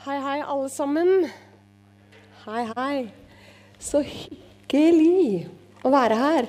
Hei, 0.00 0.16
hei, 0.16 0.38
alle 0.40 0.68
sammen. 0.72 1.26
Hei, 2.46 2.60
hei. 2.72 3.00
Så 3.76 3.98
hyggelig 4.00 5.42
å 5.84 5.90
være 5.92 6.16
her. 6.16 6.46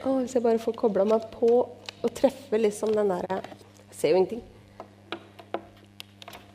Å, 0.00 0.14
hvis 0.22 0.32
jeg 0.32 0.44
bare 0.46 0.62
får 0.62 0.78
kobla 0.80 1.04
meg 1.10 1.26
på 1.34 1.50
og 1.58 2.14
treffe 2.16 2.56
liksom 2.56 2.94
den 2.96 3.12
derre 3.12 3.42
Jeg 3.42 3.98
ser 3.98 4.14
jo 4.14 4.22
ingenting. 4.22 4.40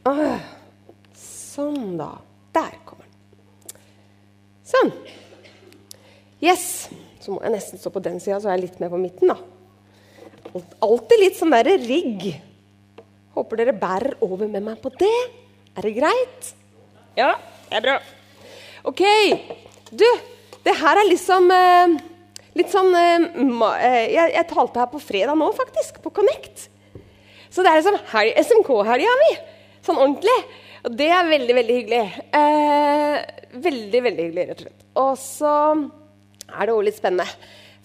Å, 0.09 0.15
sånn, 1.21 1.93
da. 2.01 2.09
Der 2.57 2.73
kommer 2.89 3.05
den. 3.05 3.85
Sånn. 4.73 4.91
Yes. 6.41 6.65
Så 7.21 7.35
må 7.35 7.45
jeg 7.45 7.53
nesten 7.59 7.83
stå 7.83 7.93
på 7.93 8.01
den 8.09 8.17
sida, 8.17 8.41
så 8.41 8.49
er 8.49 8.57
jeg 8.57 8.71
litt 8.71 8.81
mer 8.81 8.89
på 8.95 9.03
midten, 9.03 9.29
da. 9.29 10.57
Alltid 10.89 11.21
litt 11.21 11.37
sånn 11.37 11.53
derre 11.53 11.77
rigg. 11.85 12.31
Håper 13.37 13.61
dere 13.61 13.77
bærer 13.77 14.17
over 14.25 14.49
med 14.49 14.71
meg 14.71 14.81
på 14.81 14.89
det. 14.98 15.42
Er 15.73 15.88
det 15.88 15.94
greit? 15.98 16.50
Ja, 17.18 17.32
det 17.70 17.80
er 17.80 17.86
bra. 17.86 17.95
OK. 18.86 19.02
Du, 19.90 20.05
det 20.66 20.76
her 20.77 20.99
er 21.02 21.09
liksom 21.09 21.49
eh, 21.54 21.96
litt 22.59 22.70
sånn 22.73 22.94
eh, 22.98 23.26
jeg, 24.13 24.34
jeg, 24.36 24.46
talte 24.52 24.84
her 24.84 24.91
på 24.91 25.02
fredag 25.02 25.40
nå, 25.40 25.49
faktisk. 25.58 25.98
På 26.04 26.13
Connect. 26.13 26.68
Så 27.54 27.66
det 27.66 27.72
er 27.72 27.82
liksom 27.82 27.98
SMK-helga 28.44 29.18
mi. 29.23 29.32
Sånn 29.86 29.98
ordentlig. 29.98 30.38
Og 30.86 30.96
det 30.99 31.09
er 31.16 31.34
veldig, 31.34 31.58
veldig 31.58 31.76
hyggelig. 31.80 32.24
Eh, 32.38 33.18
veldig, 33.66 34.05
veldig 34.12 34.26
hyggelig, 34.27 34.48
rett 34.49 34.58
og 34.58 34.66
slett. 34.68 34.88
Og 35.04 35.12
så 35.21 35.58
er 36.54 36.70
det 36.70 36.74
òg 36.77 36.85
litt 36.85 37.02
spennende. 37.02 37.27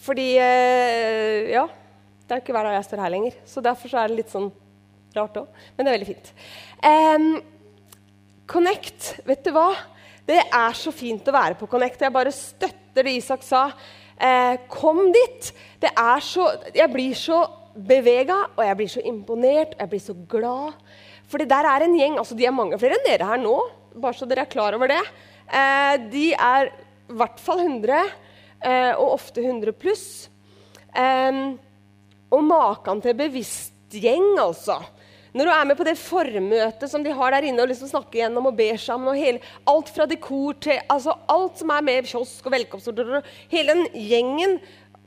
Fordi 0.05 0.31
eh, 0.41 1.53
Ja, 1.57 1.69
det 2.29 2.35
er 2.35 2.41
jo 2.41 2.45
ikke 2.45 2.57
hver 2.57 2.69
dag 2.69 2.83
jeg 2.83 2.89
står 2.91 3.07
her 3.07 3.15
lenger. 3.17 3.45
Så 3.49 3.65
derfor 3.65 3.93
så 3.93 4.03
er 4.03 4.11
det 4.11 4.21
litt 4.21 4.35
sånn 4.35 4.51
rart 5.17 5.41
òg. 5.41 5.63
Men 5.77 5.87
det 5.87 5.91
er 5.91 5.97
veldig 5.97 6.11
fint. 6.11 6.35
Um, 6.85 7.31
Connect, 8.49 9.19
vet 9.29 9.45
du 9.45 9.53
hva? 9.53 9.75
Det 10.25 10.39
er 10.41 10.77
så 10.77 10.89
fint 10.93 11.27
å 11.29 11.35
være 11.35 11.57
på 11.61 11.67
Connect. 11.69 12.01
Jeg 12.01 12.15
bare 12.15 12.33
støtter 12.33 13.05
det 13.05 13.13
Isak 13.19 13.43
sa. 13.45 13.67
Eh, 14.17 14.55
kom 14.73 15.03
dit. 15.13 15.51
Det 15.81 15.91
er 15.93 16.25
så, 16.25 16.47
jeg 16.73 16.89
blir 16.93 17.13
så 17.17 17.43
bevega, 17.77 18.39
og 18.57 18.63
jeg 18.65 18.79
blir 18.79 18.91
så 18.95 19.05
imponert, 19.05 19.75
og 19.77 19.85
jeg 19.85 19.93
blir 19.93 20.03
så 20.03 20.17
glad. 20.33 20.81
Fordi 21.29 21.45
der 21.51 21.69
er 21.69 21.85
en 21.85 21.97
gjeng 21.99 22.17
altså 22.17 22.37
De 22.39 22.47
er 22.49 22.57
mange 22.57 22.79
flere 22.81 22.97
enn 22.97 23.05
dere 23.05 23.29
her 23.29 23.41
nå, 23.43 23.53
bare 24.01 24.17
så 24.17 24.29
dere 24.29 24.47
er 24.47 24.53
klar 24.55 24.77
over 24.79 24.95
det. 24.95 25.03
Eh, 25.53 25.95
de 26.09 26.27
er 26.33 26.73
i 26.73 27.19
hvert 27.21 27.45
fall 27.45 27.61
100, 27.67 28.01
eh, 28.65 28.93
og 28.97 29.19
ofte 29.19 29.45
100 29.45 29.77
pluss. 29.77 30.07
Eh, 30.97 31.43
og 32.33 32.49
maken 32.49 33.05
til 33.05 33.21
bevisst 33.21 33.93
gjeng, 33.93 34.39
altså. 34.41 34.81
Når 35.37 35.45
du 35.45 35.53
er 35.53 35.69
med 35.69 35.77
på 35.79 35.87
det 35.87 35.97
formøtet 36.01 36.91
som 36.91 37.05
de 37.05 37.13
har 37.15 37.35
der 37.35 37.49
inne 37.51 37.63
og 37.65 37.69
liksom 37.71 37.91
snakker 37.91 38.23
gjennom 38.23 38.49
og 38.49 38.57
ber 38.59 38.81
sammen, 38.81 39.11
og 39.13 39.21
hele, 39.21 39.43
alt 39.69 39.93
fra 39.93 40.07
dekor 40.09 40.57
til 40.65 40.81
altså 40.89 41.17
alt 41.29 41.61
som 41.61 41.73
er 41.75 41.85
med 41.85 42.09
kiosk 42.09 42.49
og 42.49 42.55
velkomstord 42.57 43.29
Hele 43.53 43.75
den 43.75 43.89
gjengen 44.09 44.59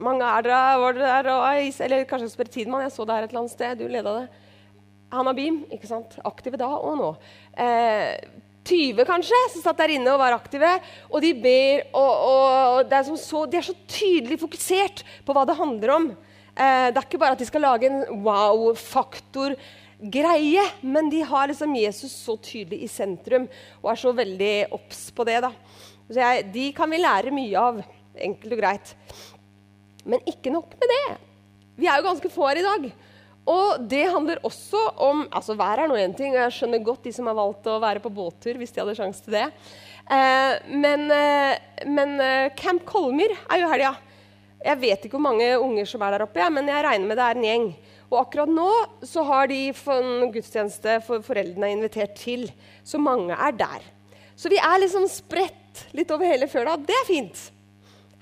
Mange 0.01 0.25
er 0.25 0.41
der, 0.41 0.77
var 0.81 0.95
det 0.97 1.01
der, 1.05 1.27
og, 1.29 1.81
eller 1.85 2.07
kanskje 2.09 2.31
spørre 2.31 2.49
Tidmann, 2.49 2.81
jeg 2.87 2.93
så 2.95 3.05
det 3.05 3.13
her 3.13 3.27
et 3.27 3.29
eller 3.29 3.43
annet 3.43 3.53
sted. 3.53 3.75
Du 3.77 3.85
leda 3.85 4.13
det. 4.15 4.23
Hanna 5.13 5.33
Beam, 5.37 5.59
ikke 5.69 5.85
sant? 5.85 6.15
aktive 6.25 6.57
da 6.57 6.69
og 6.73 6.95
nå. 6.97 7.09
Eh, 7.53 8.17
20 8.65 9.05
kanskje, 9.05 9.37
som 9.53 9.63
satt 9.63 9.79
der 9.81 9.93
inne 9.93 10.09
og 10.13 10.21
var 10.21 10.33
aktive. 10.37 10.71
Og 11.11 11.21
de 11.21 11.31
ber, 11.37 11.85
og, 11.97 12.25
og 12.31 12.97
er 12.97 13.05
så, 13.13 13.45
de 13.45 13.59
er 13.59 13.67
så 13.67 13.77
tydelig 13.85 14.39
fokusert 14.41 15.03
på 15.25 15.37
hva 15.37 15.45
det 15.45 15.59
handler 15.59 15.95
om. 15.97 16.09
Eh, 16.51 16.87
det 16.89 16.97
er 16.97 17.05
ikke 17.05 17.21
bare 17.21 17.37
at 17.37 17.41
de 17.41 17.49
skal 17.49 17.65
lage 17.65 17.89
en 17.91 18.01
wow-faktor-greie, 20.01 20.71
men 20.81 21.09
de 21.09 21.21
har 21.21 21.47
liksom 21.47 21.75
Jesus 21.75 22.11
så 22.11 22.37
tydelig 22.37 22.83
i 22.83 22.87
sentrum 22.87 23.47
og 23.81 23.91
er 23.91 23.95
så 23.95 24.11
veldig 24.11 24.71
obs 24.71 25.11
på 25.11 25.23
det. 25.23 25.41
da. 25.41 25.51
Jeg, 26.09 26.51
de 26.53 26.71
kan 26.73 26.89
vi 26.89 26.97
lære 26.97 27.31
mye 27.31 27.57
av, 27.57 27.81
enkelt 28.15 28.53
og 28.53 28.59
greit. 28.59 28.95
Men 30.05 30.19
ikke 30.25 30.51
nok 30.51 30.73
med 30.79 30.89
det. 30.89 31.17
Vi 31.77 31.87
er 31.87 31.97
jo 31.97 32.07
ganske 32.09 32.29
få 32.29 32.47
her 32.47 32.57
i 32.57 32.65
dag. 32.65 32.91
Og 33.45 33.87
det 33.89 34.11
handler 34.11 34.41
også 34.43 34.93
om 35.01 35.27
altså 35.31 35.55
Vær 35.55 35.79
er 35.79 35.87
nå 35.87 35.95
én 35.97 36.15
ting, 36.15 36.33
og 36.33 36.43
jeg 36.43 36.53
skjønner 36.59 36.83
godt 36.83 37.03
de 37.03 37.11
som 37.11 37.25
har 37.25 37.35
valgt 37.35 37.65
å 37.67 37.79
være 37.81 37.99
på 37.99 38.09
båttur. 38.09 38.57
hvis 38.57 38.71
de 38.71 38.81
hadde 38.81 38.95
sjanse 38.95 39.23
til 39.23 39.33
det. 39.33 39.47
Eh, 40.09 40.53
men, 40.69 41.11
eh, 41.11 41.57
men 41.85 42.19
eh, 42.19 42.53
Camp 42.55 42.85
Kolmyr 42.85 43.31
er 43.49 43.61
jo 43.61 43.69
helga. 43.69 43.95
Jeg 44.63 44.77
vet 44.77 45.05
ikke 45.05 45.17
hvor 45.17 45.25
mange 45.25 45.57
unger 45.57 45.85
som 45.85 46.01
er 46.01 46.11
der 46.11 46.27
oppe, 46.27 46.49
men 46.53 46.67
jeg 46.67 46.83
regner 46.85 47.07
med 47.07 47.17
det 47.17 47.25
er 47.25 47.37
en 47.37 47.47
gjeng. 47.49 47.75
Og 48.11 48.19
akkurat 48.25 48.51
nå 48.51 48.69
så 49.07 49.23
har 49.23 49.47
de 49.47 49.69
en 49.71 50.31
gudstjeneste 50.33 50.97
for 51.07 51.23
foreldrene 51.23 51.71
invitert 51.71 52.17
til. 52.19 52.49
Så 52.83 52.99
mange 52.99 53.31
er 53.31 53.55
der. 53.55 53.85
Så 54.35 54.51
vi 54.51 54.59
er 54.59 54.81
liksom 54.83 55.07
spredt 55.07 55.85
litt 55.95 56.11
over 56.11 56.27
hele 56.27 56.49
fjøla. 56.51 56.75
Det 56.75 56.97
er 56.97 57.07
fint. 57.07 57.45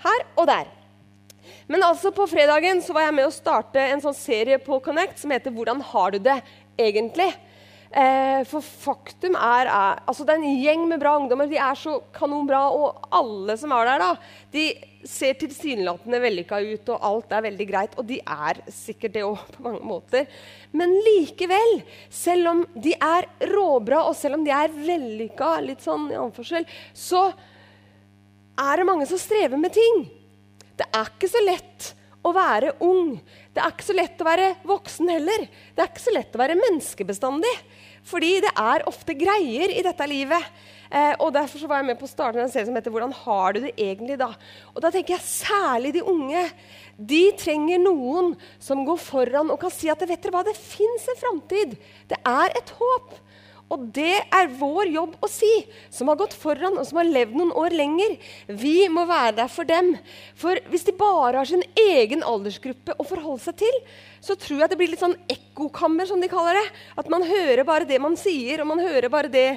Her 0.04 0.26
og 0.38 0.46
der. 0.48 0.70
Men 1.70 1.84
altså 1.86 2.14
på 2.14 2.28
fredagen 2.30 2.84
så 2.86 2.94
var 2.94 3.08
jeg 3.08 3.18
med 3.18 3.28
å 3.30 3.34
starte 3.34 3.82
en 3.82 4.02
sånn 4.04 4.18
serie 4.18 4.62
på 4.62 4.78
Connect 4.86 5.20
som 5.22 5.32
heter 5.34 5.52
'Hvordan 5.52 5.82
har 5.82 6.12
du 6.12 6.20
det 6.20 6.42
egentlig?' 6.78 7.34
Eh, 7.90 8.44
for 8.46 8.62
faktum 8.62 9.34
er, 9.34 9.66
er, 9.66 10.02
altså 10.06 10.22
Det 10.22 10.36
er 10.36 10.44
en 10.44 10.60
gjeng 10.62 10.84
med 10.92 11.02
bra 11.02 11.16
ungdommer. 11.18 11.50
De 11.50 11.58
er 11.58 11.78
så 11.80 11.98
kanonbra. 12.14 12.68
Og 12.70 13.10
alle 13.16 13.58
som 13.58 13.74
er 13.74 13.90
der, 13.90 14.04
da, 14.04 14.12
de 14.54 14.66
ser 15.10 15.38
tilsynelatende 15.40 16.20
vellykka 16.22 16.60
ut, 16.60 16.92
og 16.94 17.06
alt 17.10 17.34
er 17.34 17.46
veldig 17.48 17.68
greit. 17.70 17.98
Og 17.98 18.06
de 18.10 18.20
er 18.22 18.62
sikkert 18.74 19.16
det 19.18 19.26
òg, 19.26 19.42
på 19.56 19.66
mange 19.66 19.82
måter. 19.90 20.30
Men 20.76 20.94
likevel, 21.08 21.80
selv 22.14 22.54
om 22.54 22.66
de 22.76 22.94
er 22.94 23.30
råbra, 23.50 24.04
og 24.06 24.18
selv 24.18 24.38
om 24.38 24.46
de 24.46 24.54
er 24.54 24.76
vellykka, 24.76 25.56
litt 25.66 25.86
sånn 25.86 26.12
i 26.14 26.20
anførsel, 26.20 26.68
så 26.94 27.30
er 28.60 28.78
det 28.78 28.90
mange 28.90 29.08
som 29.10 29.22
strever 29.22 29.58
med 29.58 29.74
ting. 29.74 30.04
Det 30.78 30.86
er 30.94 31.10
ikke 31.10 31.32
så 31.32 31.42
lett 31.44 31.94
å 32.26 32.34
være 32.36 32.74
ung. 32.84 33.14
Det 33.54 33.62
er 33.64 33.72
ikke 33.74 33.88
så 33.88 33.96
lett 33.96 34.20
å 34.22 34.28
være 34.28 34.50
voksen 34.68 35.12
heller. 35.12 35.46
Det 35.76 35.84
er 35.84 35.92
ikke 35.92 36.08
så 36.08 36.16
lett 36.16 36.36
å 36.36 36.42
være 36.42 36.60
menneskebestandig. 36.60 37.54
Fordi 38.10 38.34
det 38.44 38.52
er 38.60 38.86
ofte 38.90 39.16
greier 39.18 39.72
i 39.74 39.84
dette 39.86 40.08
livet. 40.10 40.52
Eh, 40.90 41.14
og 41.22 41.32
Derfor 41.36 41.68
var 41.70 41.82
jeg 41.82 41.90
med 41.92 42.00
på 42.00 42.08
å 42.08 42.12
starte 42.12 42.42
en 42.42 42.50
serie 42.50 42.66
som 42.66 42.76
heter 42.76 42.92
'Hvordan 42.92 43.14
har 43.14 43.54
du 43.54 43.60
det 43.62 43.76
egentlig 43.78 44.18
da?' 44.18 44.34
Og 44.76 44.82
Da 44.82 44.90
tenker 44.90 45.16
jeg 45.16 45.22
særlig 45.22 45.94
de 45.94 46.02
unge. 46.02 46.52
De 46.98 47.32
trenger 47.32 47.78
noen 47.78 48.36
som 48.60 48.86
går 48.86 48.98
foran 48.98 49.52
og 49.52 49.60
kan 49.60 49.70
si 49.70 49.90
at 49.90 50.00
vet 50.00 50.22
dere 50.22 50.32
hva, 50.32 50.44
det 50.44 50.58
fins 50.58 51.08
en 51.08 51.16
framtid. 51.16 51.78
Det 52.08 52.18
er 52.26 52.50
et 52.58 52.70
håp. 52.70 53.14
Og 53.70 53.84
det 53.94 54.16
er 54.34 54.50
vår 54.58 54.90
jobb 54.90 55.12
å 55.22 55.28
si, 55.30 55.50
som 55.94 56.10
har 56.10 56.18
gått 56.18 56.34
foran 56.34 56.80
og 56.82 56.88
som 56.90 56.98
har 56.98 57.10
levd 57.10 57.36
noen 57.38 57.52
år 57.54 57.76
lenger. 57.78 58.16
Vi 58.50 58.88
må 58.90 59.04
være 59.10 59.36
der 59.44 59.52
for 59.54 59.70
dem. 59.70 59.92
For 60.38 60.58
hvis 60.74 60.88
de 60.88 60.96
bare 60.98 61.38
har 61.38 61.50
sin 61.50 61.62
egen 61.78 62.26
aldersgruppe 62.26 62.98
å 62.98 63.06
forholde 63.06 63.44
seg 63.44 63.60
til, 63.62 63.78
så 64.26 64.34
tror 64.34 64.64
jeg 64.64 64.72
det 64.72 64.80
blir 64.80 64.90
litt 64.96 65.04
sånn 65.04 65.18
ekkokammer, 65.30 66.10
som 66.10 66.22
de 66.22 66.32
kaller 66.32 66.58
det. 66.58 66.66
At 66.98 67.14
man 67.14 67.28
hører 67.30 67.62
bare 67.68 67.88
det 67.90 68.02
man 68.02 68.18
sier, 68.18 68.64
og 68.64 68.72
man 68.74 68.82
hører 68.82 69.14
bare 69.14 69.32
det 69.32 69.48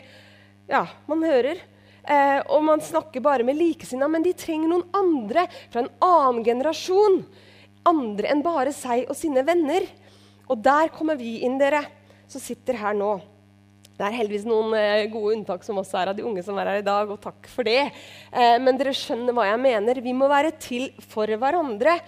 ja, 0.69 0.85
man 1.09 1.25
hører. 1.25 1.65
Eh, 2.03 2.39
og 2.53 2.63
man 2.69 2.85
snakker 2.85 3.25
bare 3.25 3.49
med 3.49 3.57
likesinnede. 3.57 4.13
Men 4.13 4.29
de 4.29 4.37
trenger 4.37 4.71
noen 4.71 4.87
andre 4.93 5.49
fra 5.73 5.87
en 5.87 5.93
annen 6.05 6.45
generasjon. 6.47 7.23
Andre 7.89 8.29
enn 8.29 8.45
bare 8.45 8.77
seg 8.77 9.09
og 9.09 9.17
sine 9.19 9.45
venner. 9.47 9.89
Og 10.53 10.61
der 10.61 10.93
kommer 10.93 11.17
vi 11.17 11.39
inn, 11.47 11.57
dere 11.57 11.87
som 12.29 12.43
sitter 12.45 12.77
her 12.77 12.97
nå. 12.97 13.17
Det 14.03 14.09
er 14.09 14.17
heldigvis 14.19 14.47
noen 14.51 14.73
eh, 14.75 15.05
gode 15.13 15.37
unntak 15.37 15.63
som 15.63 15.77
også 15.79 16.01
er 16.01 16.11
av 16.11 16.17
de 16.19 16.25
unge 16.27 16.43
som 16.43 16.57
er 16.59 16.67
her 16.67 16.81
i 16.81 16.87
dag, 16.87 17.07
og 17.07 17.21
takk 17.23 17.47
for 17.47 17.63
det. 17.63 17.85
Eh, 18.35 18.57
men 18.59 18.75
dere 18.75 18.91
skjønner 18.99 19.37
hva 19.37 19.45
jeg 19.47 19.61
mener. 19.63 20.01
Vi 20.03 20.15
må 20.19 20.27
være 20.27 20.51
til 20.59 20.89
for 21.13 21.31
hverandre. 21.31 22.01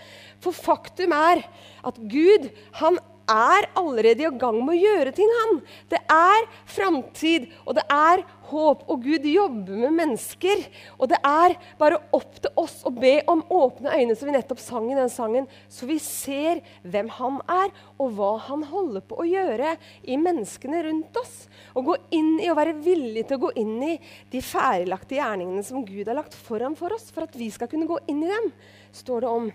For 0.43 0.51
faktum 0.51 1.15
er 1.15 1.45
at 1.87 2.01
Gud 2.11 2.49
han 2.81 2.99
er 3.31 3.69
allerede 3.79 4.25
i 4.27 4.31
gang 4.39 4.61
med 4.63 4.77
å 4.77 4.81
gjøre 4.81 5.13
ting, 5.17 5.31
han. 5.41 5.61
Det 5.93 6.01
er 6.11 6.49
framtid, 6.71 7.49
og 7.65 7.79
det 7.79 7.85
er 7.93 8.25
håp. 8.51 8.85
Og 8.91 9.05
Gud 9.05 9.27
jobber 9.29 9.79
med 9.85 9.97
mennesker. 9.97 10.65
Og 10.99 11.09
det 11.13 11.19
er 11.27 11.57
bare 11.81 12.01
opp 12.15 12.39
til 12.43 12.53
oss 12.61 12.81
å 12.87 12.93
be 12.95 13.17
om 13.31 13.45
åpne 13.49 13.95
øyne, 13.97 14.17
som 14.19 14.29
vi 14.29 14.37
nettopp 14.37 14.63
sang 14.63 14.91
i 14.93 14.99
den 14.99 15.13
sangen, 15.13 15.49
så 15.73 15.89
vi 15.89 15.99
ser 16.03 16.63
hvem 16.83 17.11
han 17.19 17.41
er, 17.51 17.73
og 17.99 18.15
hva 18.19 18.35
han 18.49 18.65
holder 18.69 19.05
på 19.09 19.21
å 19.21 19.29
gjøre 19.29 19.77
i 20.03 20.19
menneskene 20.21 20.85
rundt 20.89 21.21
oss. 21.21 21.35
Og 21.75 21.91
gå 21.91 21.99
inn 22.17 22.37
i 22.43 22.51
og 22.53 22.59
være 22.61 22.79
villig 22.85 23.27
til 23.29 23.39
å 23.39 23.45
gå 23.47 23.55
inn 23.61 23.77
i 23.83 23.99
de 24.33 24.45
ferdiglagte 24.45 25.19
gjerningene 25.19 25.65
som 25.67 25.85
Gud 25.87 26.09
har 26.11 26.19
lagt 26.21 26.37
foran 26.37 26.77
for 26.79 26.95
oss, 26.95 27.11
for 27.15 27.27
at 27.27 27.37
vi 27.39 27.51
skal 27.55 27.71
kunne 27.71 27.89
gå 27.91 27.99
inn 28.11 28.25
i 28.25 28.33
dem, 28.33 28.51
står 28.95 29.25
det 29.25 29.31
om 29.31 29.53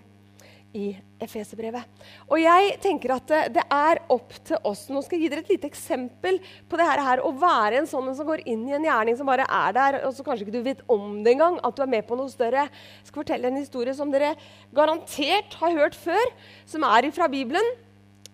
i 0.76 0.92
Efeserbrevet. 1.20 1.84
Og 2.30 2.38
jeg 2.40 2.76
tenker 2.80 3.12
at 3.16 3.26
det, 3.28 3.40
det, 3.56 3.64
er 3.74 4.00
opp 4.12 4.32
til 4.46 4.56
oss 4.66 4.86
Nå 4.88 5.02
skal 5.04 5.18
jeg 5.18 5.26
gi 5.26 5.30
dere 5.32 5.42
et 5.44 5.50
lite 5.52 5.68
eksempel 5.68 6.38
på 6.70 6.78
det 6.78 6.86
her. 6.86 7.22
Å 7.26 7.32
være 7.34 7.80
en 7.80 7.90
sånn 7.90 8.08
som 8.16 8.28
går 8.28 8.44
inn 8.48 8.62
i 8.68 8.76
en 8.78 8.86
gjerning 8.86 9.18
som 9.18 9.28
bare 9.28 9.44
er 9.44 9.76
der, 9.76 10.00
og 10.06 10.14
så 10.16 10.24
kanskje 10.26 10.46
ikke 10.46 10.56
du 10.56 10.64
vet 10.64 10.82
om 10.90 11.20
det 11.24 11.34
engang, 11.34 11.58
at 11.66 11.76
du 11.76 11.84
er 11.84 11.92
med 11.92 12.06
på 12.08 12.18
noe 12.18 12.30
større. 12.32 12.68
Jeg 12.70 13.10
skal 13.10 13.24
fortelle 13.24 13.50
en 13.50 13.60
historie 13.60 13.94
som 13.96 14.14
dere 14.14 14.36
garantert 14.76 15.58
har 15.60 15.76
hørt 15.76 15.98
før, 15.98 16.34
som 16.70 16.86
er 16.86 17.10
fra 17.14 17.28
Bibelen. 17.30 17.74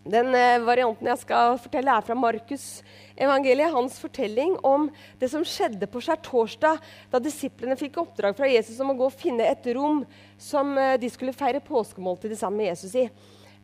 Den 0.07 0.31
eh, 0.39 0.63
varianten 0.63 1.09
jeg 1.11 1.19
skal 1.19 1.57
fortelle, 1.59 1.91
er 1.91 2.05
fra 2.07 2.15
Markus 2.15 2.67
evangeliet. 3.19 3.73
Hans 3.75 3.99
fortelling 3.99 4.55
om 4.67 4.87
det 5.19 5.31
som 5.33 5.43
skjedde 5.47 5.89
på 5.91 6.03
skjærtorsdag, 6.05 6.79
da 7.11 7.21
disiplene 7.23 7.79
fikk 7.79 7.99
oppdrag 8.05 8.37
fra 8.39 8.51
Jesus 8.51 8.79
om 8.83 8.93
å 8.93 8.99
gå 8.99 9.09
og 9.09 9.17
finne 9.19 9.49
et 9.51 9.67
rom 9.75 10.05
som 10.39 10.77
eh, 10.79 10.95
de 11.03 11.11
skulle 11.11 11.35
feire 11.35 11.63
påskemåltidet 11.65 12.39
sammen 12.39 12.63
med 12.63 12.71
Jesus 12.71 12.95
i. 13.03 13.09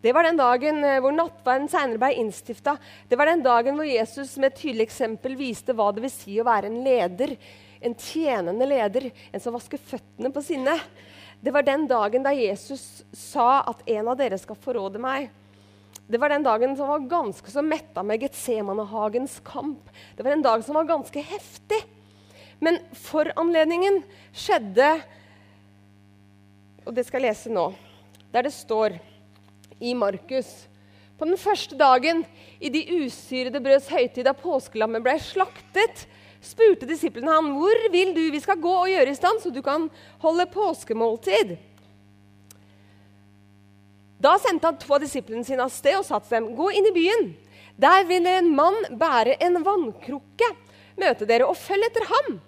Det 0.02 0.10
var 0.16 0.26
den 0.26 0.40
dagen 0.40 0.82
eh, 0.82 0.98
hvor 1.04 1.14
nattverden 1.14 1.68
senere 1.70 2.00
ble 2.02 2.10
innstifta. 2.24 2.74
Det 3.06 3.18
var 3.20 3.30
den 3.30 3.44
dagen 3.44 3.78
hvor 3.78 3.86
Jesus 3.86 4.34
med 4.34 4.50
et 4.50 4.58
tydelig 4.64 4.88
eksempel 4.88 5.38
viste 5.38 5.76
hva 5.78 5.92
det 5.94 6.02
vil 6.02 6.14
si 6.14 6.40
å 6.42 6.46
være 6.48 6.72
en 6.72 6.80
leder. 6.82 7.36
En 7.82 7.94
tjenende 7.98 8.66
leder, 8.66 9.12
en 9.30 9.42
som 9.42 9.54
vasker 9.54 9.78
føttene 9.78 10.32
på 10.34 10.42
sinne. 10.42 10.74
Det 11.42 11.54
var 11.54 11.62
den 11.66 11.86
dagen 11.90 12.26
da 12.26 12.34
Jesus 12.34 13.04
sa 13.14 13.62
at 13.70 13.86
en 13.94 14.10
av 14.10 14.18
dere 14.18 14.38
skal 14.42 14.58
forråde 14.58 14.98
meg. 15.02 15.30
Det 16.06 16.20
var 16.20 16.28
den 16.28 16.44
dagen 16.44 16.76
som 16.76 16.88
var 16.88 17.06
ganske 17.08 17.50
så 17.50 17.62
metta 17.64 18.02
med 18.02 18.20
Getsemanehagens 18.22 19.40
kamp. 19.44 19.88
Det 20.16 20.24
var 20.26 20.34
en 20.34 20.44
dag 20.44 20.64
som 20.64 20.76
var 20.76 20.84
ganske 20.88 21.22
heftig. 21.24 21.78
Men 22.62 22.78
for 22.94 23.32
anledningen 23.36 24.02
skjedde 24.30 24.90
Og 26.86 26.94
det 26.94 27.04
skal 27.06 27.22
jeg 27.22 27.30
lese 27.32 27.50
nå. 27.54 27.70
Der 28.34 28.46
det 28.46 28.52
står 28.54 28.98
i 29.82 29.94
Markus 29.94 30.50
På 31.18 31.26
den 31.26 31.38
første 31.38 31.78
dagen 31.78 32.24
i 32.60 32.70
de 32.70 32.82
usyrede 33.02 33.62
brøds 33.62 33.88
høytid 33.90 34.26
da 34.26 34.34
påskelammet 34.34 35.02
ble 35.04 35.16
slaktet, 35.22 36.06
spurte 36.42 36.86
disiplene 36.86 37.30
han, 37.30 37.52
'Hvor 37.54 37.90
vil 37.92 38.14
du 38.14 38.30
vi 38.30 38.40
skal 38.42 38.58
gå 38.58 38.72
og 38.74 38.90
gjøre 38.90 39.10
i 39.10 39.14
stand, 39.14 39.38
så 39.42 39.50
du 39.50 39.62
kan 39.62 39.90
holde 40.18 40.46
påskemåltid?' 40.46 41.58
Da 44.22 44.36
sendte 44.38 44.68
han 44.68 44.78
to 44.78 44.92
av 44.94 45.02
disiplene 45.02 45.42
sine 45.46 45.64
av 45.64 45.72
sted 45.74 45.96
og 45.98 46.06
sa 46.06 46.20
til 46.22 46.36
dem, 46.36 46.54
'Gå 46.54 46.70
inn 46.70 46.86
i 46.86 46.94
byen.' 46.94 47.34
Der 47.80 48.04
vil 48.06 48.26
en 48.26 48.54
mann 48.54 48.76
bære 49.00 49.40
en 49.42 49.64
vannkrukke. 49.64 50.48
Møte 51.00 51.26
dere 51.26 51.48
og 51.48 51.56
følg 51.56 51.86
etter 51.86 52.04
ham. 52.04 52.40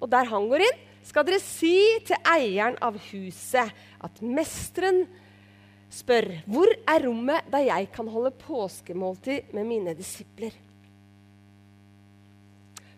Og 0.00 0.10
der 0.10 0.24
han 0.24 0.48
går 0.48 0.60
inn, 0.60 0.78
skal 1.02 1.24
dere 1.24 1.40
si 1.40 1.98
til 2.04 2.16
eieren 2.28 2.76
av 2.80 2.98
huset 3.10 3.72
at 4.00 4.20
mesteren 4.22 5.08
spør, 5.90 6.44
'Hvor 6.46 6.70
er 6.86 7.06
rommet 7.06 7.50
der 7.50 7.66
jeg 7.66 7.92
kan 7.92 8.06
holde 8.06 8.30
påskemåltid 8.30 9.52
med 9.52 9.64
mine 9.64 9.94
disipler?' 9.94 10.54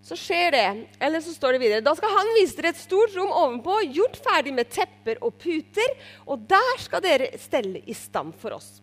Så 0.07 0.15
skjer 0.19 0.53
det. 0.55 0.67
Eller 1.03 1.21
så 1.21 1.35
står 1.35 1.57
det 1.57 1.63
videre 1.65 1.83
Da 1.85 1.95
skal 1.99 2.13
han 2.15 2.29
vise 2.39 2.55
dere 2.59 2.71
et 2.75 2.79
stort 2.79 3.15
rom 3.19 3.33
ovenpå, 3.33 3.81
gjort 3.97 4.19
ferdig 4.23 4.55
med 4.55 4.71
tepper 4.71 5.19
og 5.19 5.35
puter, 5.43 5.97
og 6.31 6.47
der 6.47 6.83
skal 6.83 7.03
dere 7.03 7.33
stelle 7.43 7.83
i 7.83 7.97
stand 7.97 8.37
for 8.39 8.55
oss. 8.55 8.77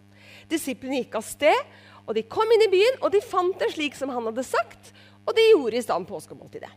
Disiplene 0.51 0.99
gikk 0.99 1.15
av 1.19 1.23
sted, 1.23 1.75
og 2.03 2.17
de 2.17 2.25
kom 2.27 2.49
inn 2.51 2.65
i 2.65 2.71
byen, 2.73 2.99
og 2.99 3.13
de 3.13 3.23
fant 3.23 3.55
det 3.61 3.71
slik 3.71 3.95
som 3.95 4.11
han 4.11 4.27
hadde 4.27 4.43
sagt, 4.43 4.91
og 5.23 5.31
de 5.37 5.45
gjorde 5.53 5.79
i 5.79 5.85
stand 5.85 6.09
påskemåltidet. 6.09 6.71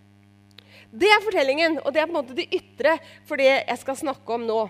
Det 0.94 1.10
er 1.10 1.24
fortellingen, 1.24 1.80
og 1.82 1.90
det 1.90 2.00
er 2.00 2.06
på 2.06 2.14
en 2.14 2.20
måte 2.20 2.36
det 2.38 2.46
ytre 2.54 2.94
for 3.26 3.42
det 3.42 3.50
jeg 3.50 3.80
skal 3.82 3.98
snakke 3.98 4.36
om 4.36 4.46
nå. 4.46 4.60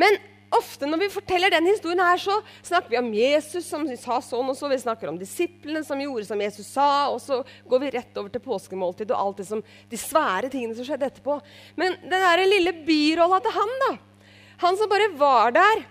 Men 0.00 0.16
ofte 0.54 0.86
når 0.86 1.00
vi 1.00 1.08
forteller 1.10 1.50
den 1.52 1.66
historien 1.68 2.02
her, 2.02 2.20
så 2.20 2.36
snakker 2.64 2.92
vi 2.92 2.98
om 3.00 3.08
Jesus 3.14 3.66
som 3.68 3.86
sa 3.98 4.18
sånn 4.24 4.52
og 4.52 4.56
så. 4.58 4.70
Vi 4.70 4.78
snakker 4.82 5.10
om 5.10 5.18
disiplene 5.18 5.82
som 5.86 6.00
gjorde 6.00 6.28
som 6.28 6.42
Jesus 6.42 6.68
sa. 6.70 7.08
Og 7.12 7.20
så 7.22 7.40
går 7.68 7.82
vi 7.82 7.92
rett 7.96 8.20
over 8.20 8.32
til 8.32 8.44
påskemåltid 8.44 9.12
og 9.12 9.22
alt 9.22 9.42
det 9.42 9.48
som, 9.48 9.62
de 9.62 10.00
svære 10.00 10.50
tingene 10.52 10.76
som 10.78 10.86
skjedde 10.86 11.08
etterpå. 11.10 11.38
Men 11.80 11.98
den 12.04 12.26
der 12.28 12.44
lille 12.46 12.74
birolla 12.86 13.40
til 13.44 13.56
han, 13.56 13.74
da. 13.86 13.92
Han 14.64 14.78
som 14.78 14.90
bare 14.90 15.10
var 15.18 15.56
der. 15.56 15.84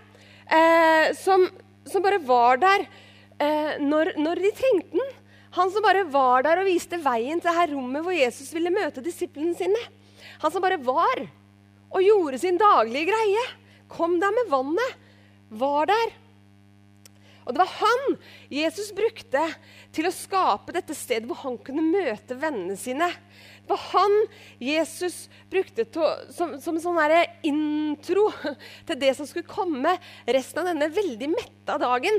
Eh, 0.46 1.12
som, 1.18 1.48
som, 1.86 2.02
bare 2.04 2.22
var 2.22 2.60
der 2.62 2.84
eh, 3.42 3.78
når, 3.82 4.14
når 4.18 4.42
de 4.42 4.56
trengte 4.56 4.98
den. 4.98 5.14
Han 5.56 5.70
som 5.72 5.84
bare 5.84 6.04
var 6.12 6.44
der 6.44 6.60
og 6.60 6.68
viste 6.68 6.98
veien 7.00 7.40
til 7.40 7.54
her 7.56 7.70
rommet 7.72 8.04
hvor 8.04 8.14
Jesus 8.14 8.50
ville 8.52 8.72
møte 8.72 9.04
disiplene 9.04 9.56
sine. 9.56 9.80
Han 10.42 10.52
som 10.52 10.62
bare 10.62 10.78
var 10.84 11.22
og 11.86 12.02
gjorde 12.04 12.40
sin 12.42 12.58
daglige 12.60 13.08
greie 13.08 13.44
kom 13.92 14.18
der 14.22 14.34
med 14.34 14.52
vannet, 14.52 15.02
var 15.50 15.90
der. 15.90 16.14
Og 17.46 17.54
det 17.54 17.62
var 17.62 17.74
han 17.78 18.16
Jesus 18.50 18.88
brukte 18.94 19.42
til 19.94 20.08
å 20.08 20.14
skape 20.14 20.74
dette 20.74 20.96
stedet 20.98 21.28
hvor 21.30 21.38
han 21.44 21.58
kunne 21.62 21.84
møte 21.84 22.34
vennene 22.38 22.74
sine. 22.78 23.06
Det 23.62 23.70
var 23.70 23.84
han 23.92 24.16
Jesus 24.62 25.28
brukte 25.50 25.86
til, 25.86 26.24
som, 26.34 26.56
som 26.62 26.74
en 26.74 26.82
sånn 26.82 26.98
intro 27.46 28.28
til 28.88 28.98
det 28.98 29.12
som 29.18 29.30
skulle 29.30 29.46
komme 29.46 29.94
resten 30.26 30.62
av 30.62 30.72
denne 30.72 30.90
veldig 30.90 31.30
metta 31.36 31.78
dagen. 31.82 32.18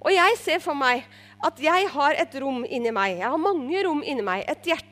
Og 0.00 0.14
jeg 0.14 0.38
ser 0.40 0.62
for 0.62 0.78
meg 0.78 1.02
at 1.44 1.58
jeg 1.62 1.90
har 1.92 2.16
et 2.20 2.34
rom 2.42 2.62
inni 2.68 2.92
meg. 2.94 3.18
Jeg 3.18 3.32
har 3.32 3.42
mange 3.42 3.82
rom 3.86 4.04
inni 4.04 4.24
meg. 4.24 4.44
Et 4.48 4.70
hjerte 4.70 4.89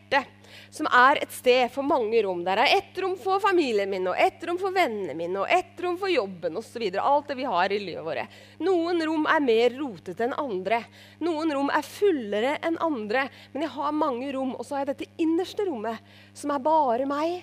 som 0.70 0.88
er 0.90 1.22
et 1.22 1.32
sted 1.34 1.70
for 1.75 1.87
mange 1.87 2.22
rom. 2.25 2.40
Der 2.46 2.62
er 2.62 2.76
ett 2.78 2.99
rom 3.02 3.16
for 3.20 3.43
familien 3.43 3.90
min, 3.90 4.06
og 4.10 4.19
ett 4.19 4.44
rom 4.46 4.58
for 4.60 4.75
vennene 4.75 5.16
mine, 5.19 5.43
og 5.43 5.52
ett 5.52 5.81
rom 5.84 5.99
for 6.00 6.12
jobben 6.12 6.58
osv. 6.60 6.84
Alt 7.00 7.28
det 7.32 7.38
vi 7.40 7.49
har 7.49 7.72
i 7.72 7.81
livet 7.82 8.05
vårt. 8.05 8.38
Noen 8.64 9.05
rom 9.06 9.28
er 9.31 9.44
mer 9.44 9.76
rotete 9.78 10.28
enn 10.28 10.37
andre. 10.38 10.82
Noen 11.25 11.55
rom 11.56 11.70
er 11.75 11.87
fullere 11.87 12.56
enn 12.62 12.81
andre. 12.84 13.28
Men 13.52 13.66
jeg 13.66 13.75
har 13.76 14.00
mange 14.05 14.32
rom, 14.37 14.56
og 14.56 14.66
så 14.66 14.76
har 14.76 14.87
jeg 14.87 14.94
dette 14.94 15.22
innerste 15.22 15.69
rommet, 15.69 16.02
som 16.37 16.55
er 16.55 16.64
bare 16.64 17.08
meg 17.08 17.40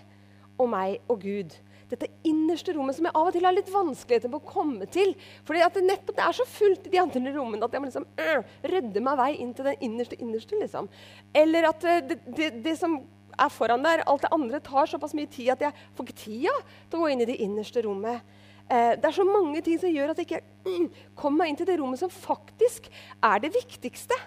og 0.56 0.70
meg 0.72 1.00
og 1.12 1.24
Gud 1.24 1.56
dette 1.92 2.10
innerste 2.26 2.74
rommet 2.76 2.98
som 2.98 3.08
jeg 3.08 3.16
av 3.16 3.30
og 3.30 3.36
til 3.36 3.46
har 3.46 3.56
litt 3.56 3.72
vanskeligheter 3.74 4.32
med 4.32 4.42
å 4.42 4.54
komme 4.54 4.88
til. 4.92 5.14
Fordi 5.48 5.64
at 5.66 5.76
det 5.78 5.86
nettopp 5.86 6.18
det 6.18 6.24
er 6.26 6.38
så 6.38 6.48
fullt 6.50 6.88
i 6.88 6.94
de 6.96 7.02
andre 7.02 7.34
rommene 7.36 7.68
at 7.68 7.76
jeg 7.76 7.84
må 7.84 7.90
liksom 7.90 8.08
øh, 8.22 8.56
rydde 8.74 9.04
meg 9.06 9.20
vei 9.22 9.32
inn 9.44 9.52
til 9.58 9.70
den 9.70 9.84
innerste 9.90 10.20
innerste. 10.22 10.62
liksom. 10.62 10.90
Eller 11.34 11.70
at 11.70 11.86
øh, 11.86 12.00
det, 12.10 12.20
det, 12.26 12.50
det, 12.66 12.78
som 12.80 12.98
er 13.36 13.52
foran 13.52 13.84
der, 13.86 14.06
alt 14.08 14.26
det 14.26 14.34
andre 14.34 14.64
tar 14.64 14.90
såpass 14.90 15.16
mye 15.18 15.30
tid 15.32 15.54
at 15.54 15.68
jeg 15.68 15.86
får 15.96 16.08
ikke 16.08 16.22
tida 16.24 16.56
til 16.90 16.98
å 16.98 17.04
gå 17.04 17.12
inn 17.14 17.26
i 17.26 17.30
det 17.30 17.40
innerste 17.44 17.84
rommet. 17.86 18.24
Eh, 18.66 18.94
det 18.98 19.06
er 19.06 19.18
så 19.20 19.26
mange 19.28 19.62
ting 19.62 19.78
som 19.82 19.92
gjør 19.92 20.14
at 20.14 20.22
jeg 20.22 20.30
ikke 20.30 20.42
mm, 20.66 20.88
kommer 21.18 21.44
meg 21.44 21.52
inn 21.52 21.60
til 21.60 21.70
det 21.70 21.78
rommet 21.82 22.02
som 22.02 22.10
faktisk 22.10 22.90
er 23.22 23.44
det 23.44 23.54
viktigste. 23.54 24.18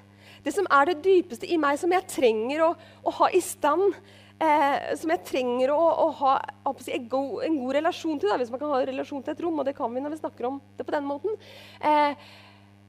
Det 0.45 0.55
som 0.55 0.69
er 0.71 0.93
det 0.93 1.01
dypeste 1.03 1.49
i 1.51 1.59
meg, 1.61 1.81
som 1.81 1.93
jeg 1.93 2.07
trenger 2.11 2.69
å, 2.69 2.71
å 3.03 3.15
ha 3.19 3.31
i 3.35 3.43
stand 3.43 3.97
eh, 4.43 4.95
som 4.99 5.13
jeg 5.13 5.25
trenger 5.27 5.73
å, 5.75 5.79
å 5.79 6.09
ha 6.21 6.35
si, 6.81 6.93
en, 6.95 7.09
god, 7.11 7.43
en, 7.47 7.59
god, 7.63 7.75
relasjon 7.79 8.21
til. 8.21 8.31
Da, 8.31 8.39
hvis 8.41 8.53
man 8.55 8.63
kan 8.63 8.73
ha 8.75 8.83
en 8.83 8.91
relasjon 8.91 9.25
til 9.25 9.35
et 9.35 9.43
rom, 9.45 9.59
og 9.61 9.69
det 9.69 9.77
kan 9.79 9.93
vi 9.95 10.03
når 10.05 10.15
vi 10.15 10.21
snakker 10.23 10.51
om 10.51 10.61
det 10.79 10.87
på 10.87 10.95
den 10.95 11.09
måten. 11.09 11.39
Eh, 11.81 12.29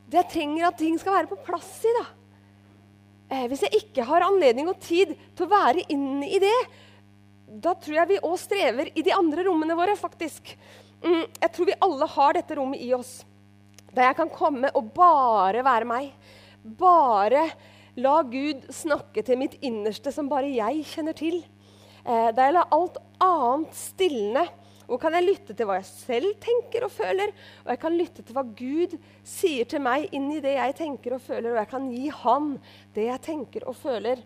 det 0.09 0.23
jeg 0.23 0.31
trenger 0.33 0.69
at 0.69 0.79
ting 0.81 0.97
skal 1.01 1.19
være 1.19 1.31
på 1.31 1.39
plass 1.45 1.71
i. 1.85 1.95
da. 1.99 2.05
Eh, 3.29 3.47
hvis 3.49 3.65
jeg 3.67 3.83
ikke 3.83 4.05
har 4.09 4.25
anledning 4.25 4.69
og 4.71 4.79
tid 4.81 5.13
til 5.37 5.45
å 5.45 5.51
være 5.51 5.85
inne 5.93 6.29
i 6.29 6.41
det, 6.41 6.59
da 7.49 7.73
tror 7.77 7.97
jeg 8.01 8.11
vi 8.11 8.21
òg 8.25 8.37
strever 8.41 8.91
i 8.93 9.03
de 9.05 9.13
andre 9.13 9.45
rommene 9.47 9.77
våre, 9.77 9.95
faktisk. 9.97 10.53
Mm, 11.01 11.25
jeg 11.25 11.51
tror 11.55 11.69
vi 11.69 11.81
alle 11.85 12.07
har 12.13 12.37
dette 12.37 12.57
rommet 12.57 12.81
i 12.83 12.91
oss. 12.97 13.19
Der 13.89 14.09
jeg 14.09 14.17
kan 14.19 14.29
komme 14.33 14.69
og 14.77 14.91
bare 14.93 15.63
være 15.65 15.87
meg. 15.89 16.09
Bare 16.77 17.47
La 17.99 18.21
Gud 18.23 18.67
snakke 18.73 19.23
til 19.25 19.39
mitt 19.41 19.57
innerste, 19.65 20.11
som 20.13 20.29
bare 20.31 20.49
jeg 20.53 20.85
kjenner 20.93 21.15
til. 21.17 21.41
Eh, 22.05 22.29
da 22.35 22.47
jeg 22.47 22.55
lar 22.55 22.71
alt 22.75 22.99
annet 23.23 23.75
stilne, 23.75 24.45
hvor 24.89 24.97
kan 25.01 25.13
jeg 25.13 25.27
lytte 25.27 25.53
til 25.53 25.67
hva 25.69 25.77
jeg 25.77 25.89
selv 25.89 26.31
tenker 26.41 26.87
og 26.87 26.93
føler? 26.95 27.29
Og 27.61 27.69
jeg 27.75 27.81
kan 27.83 27.97
lytte 27.97 28.23
til 28.25 28.33
hva 28.33 28.43
Gud 28.57 28.95
sier 29.27 29.67
til 29.69 29.83
meg 29.85 30.07
inn 30.17 30.31
i 30.33 30.41
det 30.41 30.55
jeg 30.55 30.77
tenker 30.79 31.13
og 31.13 31.21
føler, 31.21 31.51
og 31.51 31.59
jeg 31.61 31.69
kan 31.75 31.85
gi 31.93 32.07
Han 32.23 32.47
det 32.95 33.05
jeg 33.05 33.23
tenker 33.27 33.67
og 33.69 33.77
føler. 33.77 34.23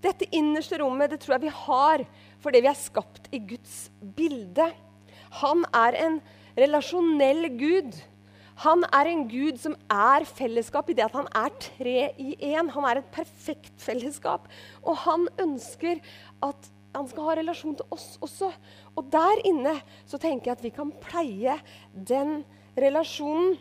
Dette 0.00 0.28
innerste 0.36 0.78
rommet 0.80 1.12
det 1.12 1.20
tror 1.20 1.36
jeg 1.36 1.46
vi 1.48 1.54
har 1.66 2.06
fordi 2.40 2.62
vi 2.64 2.70
er 2.70 2.78
skapt 2.78 3.28
i 3.34 3.42
Guds 3.52 3.76
bilde. 4.16 4.70
Han 5.42 5.64
er 5.74 5.98
en 6.06 6.20
relasjonell 6.56 7.50
Gud. 7.58 7.96
Han 8.64 8.86
er 8.88 9.10
en 9.10 9.26
gud 9.28 9.58
som 9.60 9.74
er 9.92 10.24
fellesskap 10.28 10.88
i 10.88 10.96
det 10.96 11.04
at 11.04 11.16
han 11.18 11.28
er 11.36 11.52
tre 11.60 11.98
i 12.16 12.30
én. 12.54 12.70
Han 12.72 12.86
er 12.88 13.02
et 13.02 13.12
perfekt 13.12 13.74
fellesskap. 13.82 14.48
Og 14.80 14.96
han 15.04 15.26
ønsker 15.42 16.00
at 16.44 16.70
han 16.96 17.08
skal 17.10 17.28
ha 17.28 17.36
relasjon 17.36 17.76
til 17.76 17.92
oss 17.92 18.14
også. 18.24 18.48
Og 18.96 19.08
der 19.12 19.44
inne 19.48 19.74
så 20.08 20.20
tenker 20.20 20.50
jeg 20.50 20.56
at 20.56 20.64
vi 20.64 20.72
kan 20.72 20.92
pleie 21.04 21.58
den 21.92 22.38
relasjonen. 22.80 23.58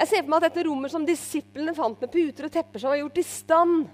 Jeg 0.00 0.08
ser 0.08 0.22
for 0.22 0.32
meg 0.32 0.40
at 0.40 0.48
dette 0.48 0.64
rommet 0.64 0.92
som 0.94 1.04
disiplene 1.04 1.76
fant 1.76 2.00
med 2.00 2.12
puter 2.12 2.48
og 2.48 2.54
tepper 2.54 2.80
som 2.80 2.94
var 2.94 3.02
gjort 3.02 3.20
i 3.20 3.26
stand. 3.28 3.90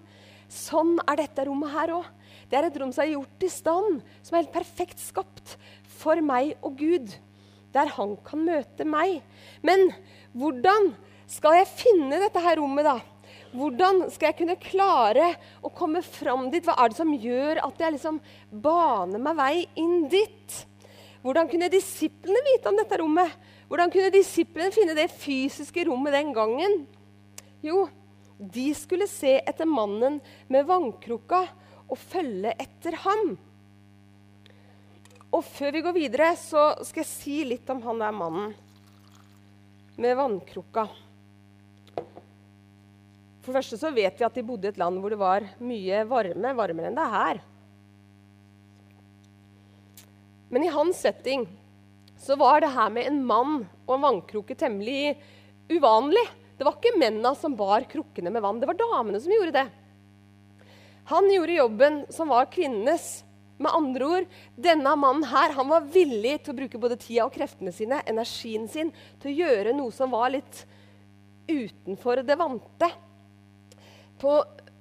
Sånn 0.47 0.95
er 1.03 1.19
dette 1.25 1.49
rommet 1.49 1.75
her 1.75 1.97
òg. 1.97 2.07
Det 2.47 2.55
er 2.55 2.69
et 2.69 2.77
rom 2.79 2.93
som 2.95 3.03
er 3.03 3.17
gjort 3.17 3.43
i 3.43 3.51
stand, 3.51 4.03
som 4.23 4.37
er 4.37 4.45
helt 4.45 4.55
perfekt 4.55 5.03
skapt 5.03 5.57
for 5.99 6.23
meg 6.23 6.55
og 6.63 6.77
Gud 6.79 7.17
der 7.77 7.93
han 7.97 8.17
kan 8.27 8.45
møte 8.47 8.87
meg. 8.89 9.21
Men 9.67 9.91
hvordan 10.37 10.95
skal 11.31 11.61
jeg 11.61 11.75
finne 11.75 12.21
dette 12.23 12.43
her 12.43 12.59
rommet, 12.61 12.87
da? 12.87 12.99
Hvordan 13.57 14.07
skal 14.13 14.31
jeg 14.31 14.39
kunne 14.41 14.59
klare 14.61 15.31
å 15.65 15.71
komme 15.73 16.03
fram 16.05 16.49
dit? 16.53 16.65
Hva 16.67 16.77
er 16.83 16.93
det 16.93 16.99
som 16.99 17.13
gjør 17.13 17.61
at 17.65 17.83
jeg 17.83 17.97
liksom 17.97 18.19
baner 18.51 19.23
meg 19.23 19.39
vei 19.39 19.55
inn 19.81 20.09
dit? 20.13 20.59
Hvordan 21.25 21.49
kunne 21.51 21.71
disiplene 21.73 22.43
vite 22.47 22.71
om 22.71 22.77
dette 22.79 22.99
rommet? 23.01 23.33
Hvordan 23.67 23.91
kunne 23.91 24.13
disiplene 24.15 24.75
finne 24.75 24.95
det 24.95 25.09
fysiske 25.11 25.87
rommet 25.89 26.15
den 26.15 26.35
gangen? 26.37 26.85
Jo, 27.65 27.87
de 28.39 28.69
skulle 28.77 29.09
se 29.11 29.39
etter 29.41 29.67
mannen 29.67 30.21
med 30.53 30.69
vannkrukka 30.69 31.43
og 31.87 31.99
følge 31.99 32.53
etter 32.61 32.99
ham. 33.07 33.35
Og 35.37 35.45
før 35.45 35.75
vi 35.75 35.83
går 35.85 35.93
videre, 35.93 36.31
så 36.41 36.71
skal 36.87 37.03
jeg 37.03 37.11
si 37.11 37.41
litt 37.45 37.69
om 37.69 37.83
han 37.85 38.01
der 38.01 38.15
mannen 38.17 38.55
med 40.01 40.17
vannkrukka. 40.17 40.87
For 43.45 43.53
det 43.53 43.59
første 43.59 43.79
så 43.81 43.91
vet 43.93 44.17
vi 44.17 44.25
at 44.27 44.37
de 44.37 44.45
bodde 44.47 44.69
i 44.69 44.73
et 44.73 44.81
land 44.81 44.99
hvor 45.01 45.13
det 45.13 45.21
var 45.21 45.45
mye 45.61 46.01
varme, 46.09 46.55
varmere 46.57 46.89
enn 46.89 46.97
det 46.97 47.05
er 47.05 47.15
her. 47.17 47.43
Men 50.49 50.65
i 50.65 50.73
hans 50.73 51.05
setting 51.05 51.45
så 52.23 52.37
var 52.41 52.65
det 52.65 52.73
her 52.73 52.91
med 52.97 53.11
en 53.11 53.21
mann 53.29 53.59
og 53.85 53.93
en 53.97 54.07
vannkrukke 54.07 54.57
temmelig 54.57 55.19
uvanlig. 55.69 56.25
Det 56.57 56.65
var 56.65 56.79
ikke 56.79 56.97
mennene 56.97 57.35
som 57.37 57.57
bar 57.59 57.85
krukkene 57.91 58.33
med 58.33 58.45
vann, 58.45 58.61
det 58.63 58.71
var 58.73 58.81
damene 58.81 59.21
som 59.21 59.37
gjorde 59.37 59.59
det. 59.59 59.67
Han 61.13 61.29
gjorde 61.31 61.61
jobben 61.61 62.03
som 62.11 62.33
var 62.33 62.49
kvinnenes. 62.51 63.21
Med 63.57 63.73
andre 63.73 64.09
ord, 64.19 64.27
denne 64.61 64.93
mannen 65.01 65.25
her, 65.31 65.55
han 65.57 65.71
var 65.71 65.87
villig 65.93 66.35
til 66.45 66.53
å 66.53 66.59
bruke 66.59 66.81
både 66.81 66.99
tida 67.01 67.25
og 67.25 67.33
kreftene 67.35 67.73
sine, 67.73 68.03
energien 68.09 68.67
sin, 68.69 68.93
til 69.23 69.33
å 69.33 69.39
gjøre 69.47 69.75
noe 69.77 69.95
som 69.97 70.13
var 70.13 70.35
litt 70.35 70.65
utenfor 71.49 72.21
det 72.27 72.37
vante 72.37 72.91
på 74.21 74.33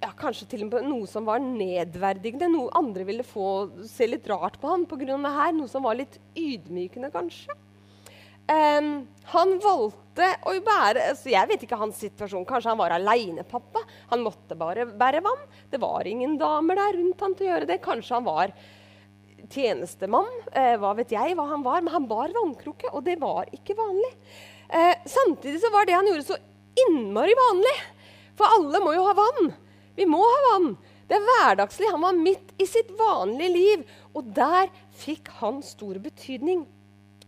ja, 0.01 0.11
kanskje 0.17 0.47
til 0.51 0.65
og 0.65 0.73
med 0.73 0.87
noe 0.89 1.09
som 1.09 1.27
var 1.27 1.41
nedverdigende. 1.43 2.49
Noe 2.51 2.73
andre 2.77 3.05
ville 3.07 3.25
få 3.25 3.69
se 3.89 4.07
litt 4.09 4.27
rart 4.29 4.59
på 4.61 4.69
ham 4.69 4.85
pga. 4.89 5.15
det 5.15 5.35
her. 5.39 5.53
Noe 5.55 5.71
som 5.71 5.85
var 5.85 5.97
litt 5.99 6.19
ydmykende, 6.35 7.11
kanskje. 7.13 7.55
Um, 8.45 9.07
han 9.31 9.55
valgte 9.57 10.27
å 10.45 10.51
bære 10.61 11.07
altså 11.09 11.31
Jeg 11.33 11.49
vet 11.49 11.63
ikke 11.65 11.79
hans 11.79 11.97
situasjon. 12.03 12.45
Kanskje 12.47 12.71
han 12.71 12.79
var 12.79 12.93
aleinepappa. 12.93 13.81
Han 14.11 14.25
måtte 14.25 14.57
bare 14.59 14.85
bære 14.85 15.23
vann. 15.25 15.45
Det 15.71 15.81
var 15.81 16.07
ingen 16.07 16.37
damer 16.41 16.77
der 16.77 16.97
rundt 16.99 17.23
han 17.25 17.33
til 17.35 17.47
å 17.47 17.53
gjøre 17.53 17.69
det. 17.71 17.81
Kanskje 17.83 18.19
han 18.19 18.27
var 18.27 18.53
tjenestemann. 19.49 20.29
Eh, 20.53 20.75
hva 20.81 20.93
vet 20.97 21.13
jeg 21.15 21.35
hva 21.37 21.47
han 21.49 21.65
var. 21.65 21.81
Men 21.81 21.95
han 21.95 22.09
bar 22.09 22.33
vannkrukke, 22.35 22.91
og 22.93 23.05
det 23.07 23.17
var 23.21 23.49
ikke 23.55 23.77
vanlig. 23.77 24.13
Eh, 24.69 24.93
samtidig 25.09 25.61
så 25.63 25.73
var 25.73 25.89
det 25.89 25.97
han 25.97 26.09
gjorde, 26.09 26.27
så 26.29 26.37
innmari 26.85 27.33
vanlig. 27.37 27.75
For 28.37 28.57
alle 28.59 28.81
må 28.83 28.93
jo 28.95 29.07
ha 29.07 29.15
vann. 29.17 29.53
Vi 29.95 30.05
må 30.09 30.21
ha 30.21 30.39
vann. 30.51 30.75
Det 31.09 31.17
er 31.17 31.27
hverdagslig. 31.27 31.91
Han 31.93 32.05
var 32.05 32.17
midt 32.17 32.53
i 32.61 32.69
sitt 32.69 32.93
vanlige 32.97 33.51
liv. 33.53 33.85
Og 34.13 34.29
der 34.37 34.71
fikk 35.01 35.29
han 35.41 35.61
stor 35.65 35.99
betydning. 36.03 36.65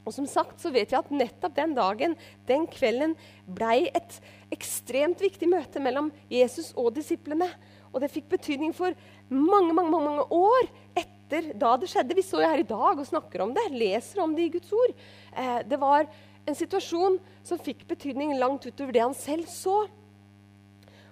Og 0.08 0.16
som 0.16 0.28
sagt 0.30 0.62
så 0.64 0.72
vet 0.72 0.94
vi 0.94 1.00
at 1.00 1.10
nettopp 1.12 1.56
den 1.58 1.74
dagen, 1.76 2.16
den 2.48 2.64
kvelden, 2.72 3.18
blei 3.44 3.90
et 3.92 4.20
ekstremt 4.56 5.20
viktig 5.20 5.50
møte 5.52 5.82
mellom 5.84 6.14
Jesus 6.32 6.72
og 6.80 6.94
disiplene. 6.96 7.50
Og 7.92 8.00
det 8.04 8.12
fikk 8.14 8.30
betydning 8.32 8.72
for 8.76 8.96
mange, 9.28 9.74
mange, 9.76 9.92
mange 9.92 10.24
år 10.32 10.70
etter 10.96 11.52
da 11.60 11.74
det 11.80 11.90
skjedde. 11.92 12.16
Vi 12.16 12.24
står 12.24 12.46
jo 12.46 12.52
her 12.54 12.64
i 12.64 12.70
dag 12.70 13.02
og 13.02 13.10
snakker 13.10 13.44
om 13.44 13.52
det, 13.56 13.68
leser 13.76 14.24
om 14.24 14.36
det 14.38 14.48
i 14.48 14.54
Guds 14.56 14.72
ord. 14.72 14.96
Eh, 15.36 15.60
det 15.68 15.80
var 15.82 16.08
en 16.48 16.56
situasjon 16.56 17.20
som 17.44 17.60
fikk 17.60 17.84
betydning 17.90 18.38
langt 18.40 18.68
utover 18.70 18.96
det 18.96 19.04
han 19.04 19.18
selv 19.18 19.50
så. 19.52 19.82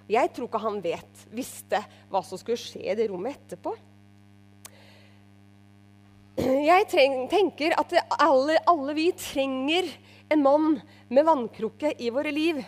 Jeg 0.08 0.32
tror 0.32 0.48
ikke 0.48 0.62
han 0.62 0.80
vet, 0.84 1.26
visste 1.34 1.82
hva 2.12 2.22
som 2.24 2.40
skulle 2.40 2.62
skje 2.62 2.84
i 2.86 2.96
det 2.96 3.10
rommet 3.10 3.36
etterpå. 3.36 3.74
Jeg 6.36 6.88
tenker 7.32 7.74
at 7.80 7.94
alle, 8.20 8.58
alle, 8.68 8.94
vi 8.98 9.12
trenger 9.16 9.88
en 10.30 10.42
mann 10.44 10.74
med 11.08 11.24
vannkrukke 11.26 11.94
i 11.96 12.10
våre 12.12 12.34
liv. 12.36 12.60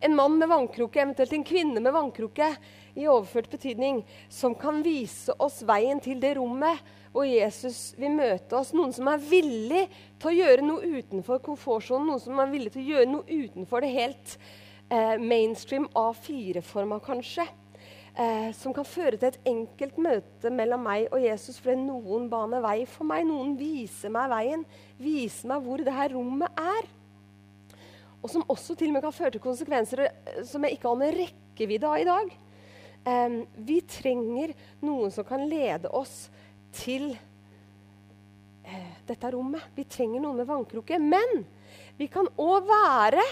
En 0.00 0.14
mann 0.14 0.36
med 0.38 0.48
vannkrukke, 0.48 1.00
eventuelt 1.02 1.32
en 1.34 1.46
kvinne 1.46 1.82
med 1.82 1.94
vannkrukke 1.94 2.52
i 2.98 3.08
overført 3.10 3.50
betydning, 3.50 4.04
som 4.30 4.54
kan 4.54 4.82
vise 4.86 5.34
oss 5.42 5.64
veien 5.66 5.98
til 6.02 6.22
det 6.22 6.36
rommet 6.38 6.78
hvor 7.10 7.26
Jesus 7.26 7.96
vil 7.98 8.14
møte 8.14 8.54
oss. 8.58 8.70
Noen 8.76 8.94
som 8.94 9.10
er 9.10 9.22
villig 9.22 9.86
til 10.20 10.30
å 10.30 10.36
gjøre 10.38 10.66
noe 10.68 10.92
utenfor 10.98 11.42
komfortsonen, 11.42 12.12
noen 12.12 12.22
som 12.22 12.38
er 12.38 12.52
villig 12.52 12.74
til 12.74 12.84
å 12.84 12.90
gjøre 12.92 13.12
noe 13.16 13.40
utenfor 13.46 13.82
det 13.82 13.94
helt 13.96 14.36
eh, 14.92 15.16
mainstream 15.18 15.88
A4-forma, 15.98 17.00
kanskje. 17.02 17.48
Eh, 18.18 18.48
som 18.58 18.74
kan 18.74 18.82
føre 18.82 19.14
til 19.14 19.28
et 19.28 19.44
enkelt 19.46 19.98
møte 20.02 20.50
mellom 20.50 20.82
meg 20.82 21.04
og 21.14 21.22
Jesus 21.22 21.60
fordi 21.62 21.84
noen 21.84 22.24
baner 22.32 22.64
vei 22.64 22.80
for 22.90 23.06
meg. 23.06 23.22
Noen 23.28 23.52
viser 23.60 24.10
meg 24.10 24.32
veien, 24.32 24.64
viser 24.98 25.52
meg 25.52 25.62
hvor 25.62 25.84
det 25.86 25.94
her 25.94 26.10
rommet 26.16 26.58
er. 26.58 26.88
Og 28.18 28.26
som 28.32 28.42
også 28.50 28.74
til 28.74 28.90
og 28.90 28.96
med 28.96 29.04
kan 29.06 29.14
føre 29.14 29.36
til 29.36 29.44
konsekvenser 29.44 30.02
eh, 30.08 30.42
som 30.48 30.66
jeg 30.66 30.74
ikke 30.74 30.90
aner 30.90 31.14
rekkevidde 31.20 31.92
av 31.92 32.02
i 32.02 32.08
dag. 32.08 32.34
Eh, 33.06 33.38
vi 33.70 33.78
trenger 33.86 34.56
noen 34.82 35.14
som 35.14 35.28
kan 35.28 35.46
lede 35.46 35.94
oss 35.94 36.24
til 36.74 37.12
dette 39.08 39.30
rommet. 39.32 39.64
Vi 39.74 39.86
trenger 39.88 40.22
noen 40.22 40.40
med 40.40 40.48
vannkrukke. 40.48 40.98
Men 41.00 41.44
vi 41.98 42.08
kan 42.12 42.28
òg 42.38 42.68
være 42.68 43.24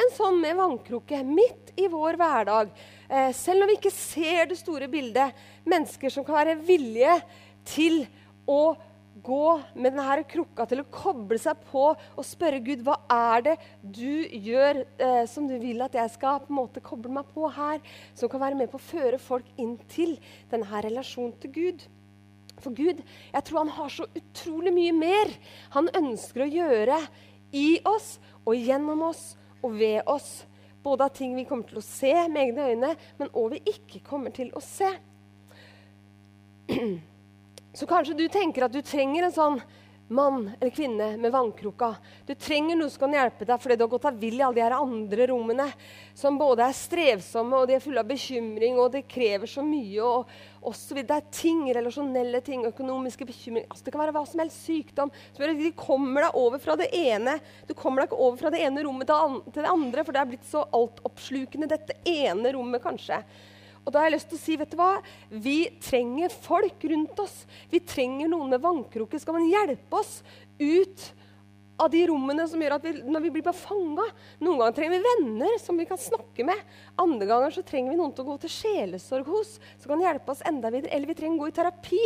en 0.00 0.10
sånn 0.16 0.40
med 0.42 0.56
vannkrukke 0.58 1.20
midt 1.26 1.74
i 1.80 1.86
vår 1.90 2.18
hverdag. 2.20 2.72
Eh, 3.08 3.30
selv 3.36 3.64
om 3.64 3.70
vi 3.70 3.78
ikke 3.78 3.94
ser 3.94 4.50
det 4.50 4.58
store 4.60 4.88
bildet. 4.90 5.34
Mennesker 5.68 6.12
som 6.12 6.26
kan 6.26 6.40
være 6.40 6.58
villige 6.64 7.20
til 7.68 8.04
å 8.50 8.74
gå 9.24 9.44
med 9.78 9.94
denne 9.94 10.24
krukka, 10.26 10.66
til 10.66 10.82
å 10.82 10.88
koble 10.90 11.38
seg 11.38 11.60
på 11.70 11.84
og 11.94 12.26
spørre 12.26 12.58
Gud 12.64 12.82
hva 12.86 12.96
er 13.12 13.44
det 13.46 13.54
du 13.80 14.26
gjør 14.26 14.82
eh, 14.82 15.22
som 15.30 15.46
du 15.46 15.54
vil 15.62 15.84
at 15.84 15.94
jeg 15.94 16.14
skal 16.16 16.40
på 16.42 16.50
en 16.50 16.58
måte 16.58 16.82
koble 16.84 17.12
meg 17.14 17.28
på 17.34 17.46
her, 17.54 17.78
som 18.18 18.30
kan 18.30 18.42
være 18.42 18.58
med 18.58 18.72
på 18.72 18.80
å 18.80 18.86
føre 18.88 19.20
folk 19.22 19.46
inn 19.60 19.76
til 19.92 20.16
denne 20.50 20.82
relasjonen 20.88 21.36
til 21.44 21.54
Gud. 21.54 21.86
For 22.62 22.74
Gud, 22.74 23.00
jeg 23.32 23.44
tror 23.44 23.64
han 23.64 23.72
har 23.76 23.92
så 23.92 24.06
utrolig 24.14 24.72
mye 24.74 24.94
mer 24.96 25.32
han 25.74 25.90
ønsker 25.96 26.44
å 26.44 26.50
gjøre 26.50 26.98
i 27.54 27.80
oss 27.88 28.18
og 28.44 28.58
gjennom 28.58 29.02
oss 29.08 29.24
og 29.64 29.78
ved 29.80 30.02
oss. 30.10 30.44
Både 30.84 31.06
av 31.06 31.14
ting 31.16 31.34
vi 31.36 31.46
kommer 31.48 31.68
til 31.68 31.80
å 31.80 31.86
se 31.86 32.12
med 32.28 32.42
egne 32.42 32.68
øyne, 32.70 32.92
men 33.18 33.32
òg 33.32 33.56
vi 33.56 33.62
ikke 33.72 34.02
kommer 34.04 34.34
til 34.34 34.50
å 34.54 34.62
se. 34.64 34.90
Så 37.78 37.88
kanskje 37.90 38.18
du 38.18 38.26
tenker 38.30 38.66
at 38.66 38.74
du 38.74 38.82
trenger 38.84 39.26
en 39.26 39.34
sånn 39.34 39.58
mann 40.08 40.50
eller 40.60 40.70
kvinne 40.70 41.16
med 41.16 41.32
vannkrukka. 41.32 41.94
Du 42.26 42.34
trenger 42.34 42.76
noe 42.76 42.92
som 42.92 43.06
kan 43.06 43.14
hjelpe 43.16 43.46
deg 43.48 43.60
fordi 43.60 43.76
du 43.78 43.84
har 43.86 43.92
gått 43.94 44.08
av 44.08 44.18
vill 44.20 44.40
i 44.40 44.42
alle 44.44 44.58
de 44.58 44.64
her 44.64 44.76
andre 44.76 45.28
rommene, 45.30 45.66
som 46.14 46.38
både 46.38 46.66
er 46.66 46.76
strevsomme 46.76 47.60
og 47.60 47.68
de 47.68 47.78
er 47.78 47.84
fulle 47.84 48.02
av 48.02 48.10
bekymring, 48.10 48.76
og 48.80 48.92
det 48.94 49.06
krever 49.08 49.50
så 49.50 49.64
mye. 49.64 50.02
og, 50.02 50.34
også, 50.64 50.94
Det 50.94 51.10
er 51.10 51.30
ting, 51.30 51.64
relasjonelle 51.74 52.40
ting, 52.40 52.66
økonomiske 52.66 53.26
bekymringer 53.28 53.68
altså 53.68 53.84
Det 53.84 53.92
kan 53.92 54.00
være 54.00 54.14
hva 54.16 54.26
som 54.26 54.40
helst. 54.40 54.62
Sykdom. 54.64 55.10
De 55.36 55.72
kommer 55.76 56.24
deg 56.24 56.36
over 56.40 56.58
fra 56.58 56.76
det 56.76 56.88
ene 56.94 57.38
Du 57.66 57.74
kommer 57.74 58.02
deg 58.02 58.12
ikke 58.12 58.22
over 58.22 58.38
fra 58.38 58.50
det 58.50 58.62
ene 58.64 58.84
rommet 58.84 59.08
til 59.08 59.62
det 59.62 59.72
andre, 59.72 60.04
for 60.04 60.12
det 60.12 60.20
er 60.20 60.30
blitt 60.30 60.46
så 60.48 60.64
altoppslukende, 60.72 61.68
dette 61.68 61.98
ene 62.04 62.52
rommet, 62.52 62.82
kanskje. 62.82 63.20
Og 63.84 63.92
da 63.92 64.00
har 64.00 64.08
jeg 64.08 64.16
lyst 64.16 64.30
til 64.32 64.38
å 64.38 64.44
si, 64.44 64.56
vet 64.60 64.72
du 64.72 64.78
hva? 64.80 64.94
Vi 65.28 65.58
trenger 65.84 66.32
folk 66.32 66.86
rundt 66.90 67.20
oss. 67.20 67.42
Vi 67.70 67.82
trenger 67.84 68.30
noen 68.32 68.54
med 68.54 68.64
vannkroker. 68.64 69.20
Skal 69.20 69.36
man 69.36 69.50
hjelpe 69.50 70.00
oss 70.00 70.22
ut 70.58 71.12
av 71.76 71.90
de 71.90 72.04
rommene 72.06 72.44
som 72.46 72.60
gjør 72.62 72.76
at 72.76 72.84
vi, 72.86 72.92
når 73.02 73.22
vi 73.24 73.30
blir 73.34 73.42
bare 73.42 73.58
fanga 73.58 74.04
Noen 74.38 74.60
ganger 74.60 74.76
trenger 74.76 74.92
vi 74.94 75.06
venner 75.08 75.56
som 75.58 75.78
vi 75.78 75.86
kan 75.88 75.98
snakke 75.98 76.46
med. 76.46 76.60
Andre 77.02 77.26
ganger 77.28 77.56
så 77.56 77.64
trenger 77.66 77.92
vi 77.92 77.98
noen 77.98 78.12
til 78.14 78.24
å 78.24 78.28
gå 78.28 78.36
til 78.44 78.52
sjelesorg 78.54 79.30
hos, 79.32 79.56
som 79.82 79.90
kan 79.90 80.04
hjelpe 80.04 80.34
oss 80.34 80.44
enda 80.46 80.70
videre. 80.70 80.92
Eller 80.94 81.10
vi 81.10 81.18
trenger 81.18 81.40
å 81.40 81.44
gå 81.44 81.50
i 81.50 81.56
terapi 81.56 82.02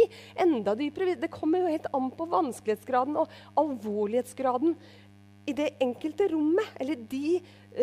enda 0.47 0.75
dypere. 0.79 1.19
Det 1.21 1.33
kommer 1.33 1.63
jo 1.63 1.75
helt 1.75 1.91
an 1.95 2.09
på 2.17 2.29
vanskelighetsgraden 2.33 3.21
og 3.21 3.37
alvorlighetsgraden 3.61 4.79
i 5.49 5.55
det 5.57 5.71
enkelte 5.85 6.29
rommet, 6.33 6.73
eller 6.81 7.05
de 7.09 7.39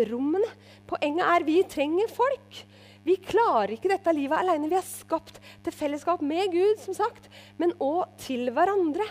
rommene. 0.09 0.49
Poenget 0.89 1.29
er 1.33 1.45
vi 1.47 1.61
trenger 1.69 2.11
folk. 2.13 2.65
Vi 3.05 3.19
klarer 3.21 3.75
ikke 3.75 3.91
dette 3.91 4.13
livet 4.17 4.39
alene. 4.41 4.69
Vi 4.71 4.77
er 4.79 4.87
skapt 4.87 5.37
til 5.63 5.75
fellesskap 5.75 6.23
med 6.25 6.49
Gud, 6.53 6.79
som 6.81 6.97
sagt, 6.97 7.29
men 7.61 7.75
òg 7.77 8.09
til 8.23 8.49
hverandre. 8.55 9.05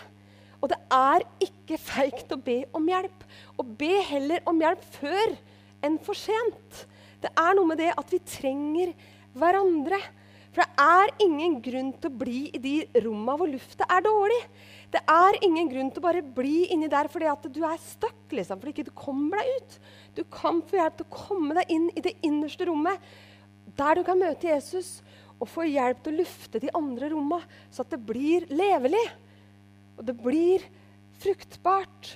Og 0.59 0.71
det 0.71 0.79
er 0.91 1.23
ikke 1.45 1.79
feigt 1.79 2.33
å 2.33 2.41
be 2.41 2.63
om 2.75 2.87
hjelp. 2.89 3.23
Og 3.61 3.71
be 3.79 3.93
heller 4.09 4.43
om 4.49 4.59
hjelp 4.59 4.83
før 4.97 5.35
enn 5.85 5.97
for 6.03 6.17
sent. 6.17 6.85
Det 7.23 7.31
er 7.39 7.55
noe 7.55 7.69
med 7.69 7.79
det 7.79 7.93
at 7.95 8.11
vi 8.11 8.19
trenger 8.27 8.91
hverandre. 9.37 9.99
For 10.55 10.63
det 10.63 10.85
er 10.85 11.13
ingen 11.23 11.57
grunn 11.63 11.91
til 11.99 12.11
å 12.11 12.17
bli 12.19 12.41
i 12.55 12.59
de 12.63 12.75
rommene 13.03 13.35
hvor 13.39 13.51
lufta 13.51 13.87
er 13.91 14.03
dårlig. 14.03 14.41
Det 14.91 15.01
er 15.11 15.37
ingen 15.43 15.69
grunn 15.71 15.91
til 15.91 15.99
å 15.99 16.05
bare 16.05 16.23
bli 16.35 16.65
inni 16.71 16.87
der 16.91 17.09
fordi 17.11 17.27
at 17.27 17.47
du 17.51 17.61
er 17.67 17.79
stuck, 17.83 18.21
liksom, 18.31 18.59
fordi 18.61 18.75
ikke 18.75 18.87
du 18.87 18.93
kommer 18.95 19.41
deg 19.41 19.55
ut. 19.55 19.79
Du 20.15 20.23
kan 20.31 20.61
få 20.63 20.79
hjelp 20.79 20.99
til 20.99 21.07
å 21.07 21.15
komme 21.15 21.57
deg 21.59 21.73
inn 21.75 21.89
i 21.95 22.03
det 22.03 22.15
innerste 22.23 22.67
rommet 22.69 23.03
der 23.77 23.97
du 23.97 24.03
kan 24.07 24.19
møte 24.19 24.49
Jesus 24.49 24.99
og 25.35 25.49
få 25.51 25.65
hjelp 25.67 26.03
til 26.03 26.15
å 26.15 26.21
lufte 26.21 26.61
de 26.63 26.71
andre 26.77 27.09
rommene, 27.11 27.43
så 27.73 27.83
at 27.83 27.91
det 27.91 27.99
blir 28.07 28.45
levelig. 28.51 29.03
Og 29.99 30.05
det 30.07 30.15
blir 30.19 30.63
fruktbart. 31.23 32.15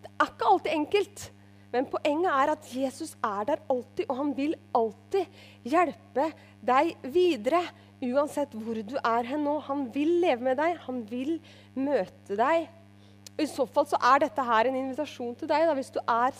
Det 0.00 0.10
er 0.10 0.32
ikke 0.32 0.48
alltid 0.48 0.72
enkelt. 0.76 1.26
Men 1.70 1.86
poenget 1.86 2.32
er 2.32 2.52
at 2.56 2.72
Jesus 2.74 3.12
er 3.22 3.44
der 3.52 3.62
alltid, 3.70 4.08
og 4.08 4.18
han 4.18 4.32
vil 4.34 4.56
alltid 4.74 5.40
hjelpe 5.70 6.30
deg 6.66 6.96
videre. 7.14 7.62
Uansett 8.00 8.54
hvor 8.56 8.80
du 8.80 8.96
er 8.96 9.28
hen 9.28 9.44
nå. 9.46 9.58
Han 9.68 9.86
vil 9.94 10.16
leve 10.24 10.48
med 10.48 10.58
deg, 10.58 10.80
han 10.86 11.02
vil 11.08 11.36
møte 11.76 12.38
deg. 12.38 12.66
Og 13.36 13.44
I 13.44 13.48
så 13.48 13.66
fall 13.70 13.86
så 13.88 14.00
er 14.10 14.24
dette 14.24 14.44
her 14.44 14.68
en 14.68 14.80
invitasjon 14.82 15.36
til 15.38 15.50
deg, 15.50 15.68
da, 15.68 15.76
hvis 15.78 15.92
du 15.94 16.00
er 16.02 16.34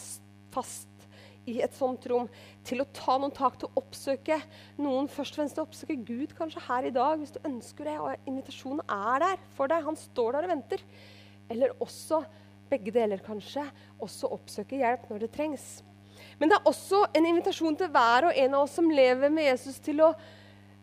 fast 0.52 0.89
i 1.48 1.60
et 1.64 1.74
sånt 1.76 2.04
rom, 2.10 2.28
til 2.66 2.82
å 2.82 2.88
ta 2.94 3.16
noen 3.18 3.32
tak 3.34 3.56
til 3.60 3.70
å 3.70 3.80
oppsøke 3.80 4.36
noen. 4.80 5.08
Først 5.10 5.34
og 5.34 5.40
fremst 5.40 5.56
til 5.58 5.64
oppsøke 5.64 5.96
Gud 6.08 6.34
kanskje 6.38 6.64
her 6.66 6.88
i 6.88 6.94
dag, 6.94 7.16
hvis 7.20 7.34
du 7.36 7.40
ønsker 7.48 7.88
det. 7.88 7.96
Og 8.02 8.30
invitasjonen 8.30 8.82
er 8.84 9.24
der 9.24 9.44
for 9.56 9.72
deg. 9.72 9.86
Han 9.86 9.98
står 9.98 10.36
der 10.36 10.48
og 10.48 10.54
venter. 10.54 10.84
Eller 11.50 11.76
også 11.82 12.22
begge 12.70 12.94
deler, 12.94 13.22
kanskje. 13.24 13.64
Også 14.02 14.30
oppsøke 14.36 14.78
hjelp 14.80 15.08
når 15.10 15.24
det 15.24 15.32
trengs. 15.34 15.70
Men 16.38 16.50
det 16.50 16.58
er 16.58 16.68
også 16.68 17.06
en 17.16 17.26
invitasjon 17.28 17.78
til 17.80 17.90
hver 17.92 18.28
og 18.28 18.36
en 18.44 18.56
av 18.56 18.66
oss 18.66 18.76
som 18.78 18.90
lever 18.92 19.32
med 19.32 19.48
Jesus, 19.48 19.80
til 19.82 20.02
å 20.04 20.12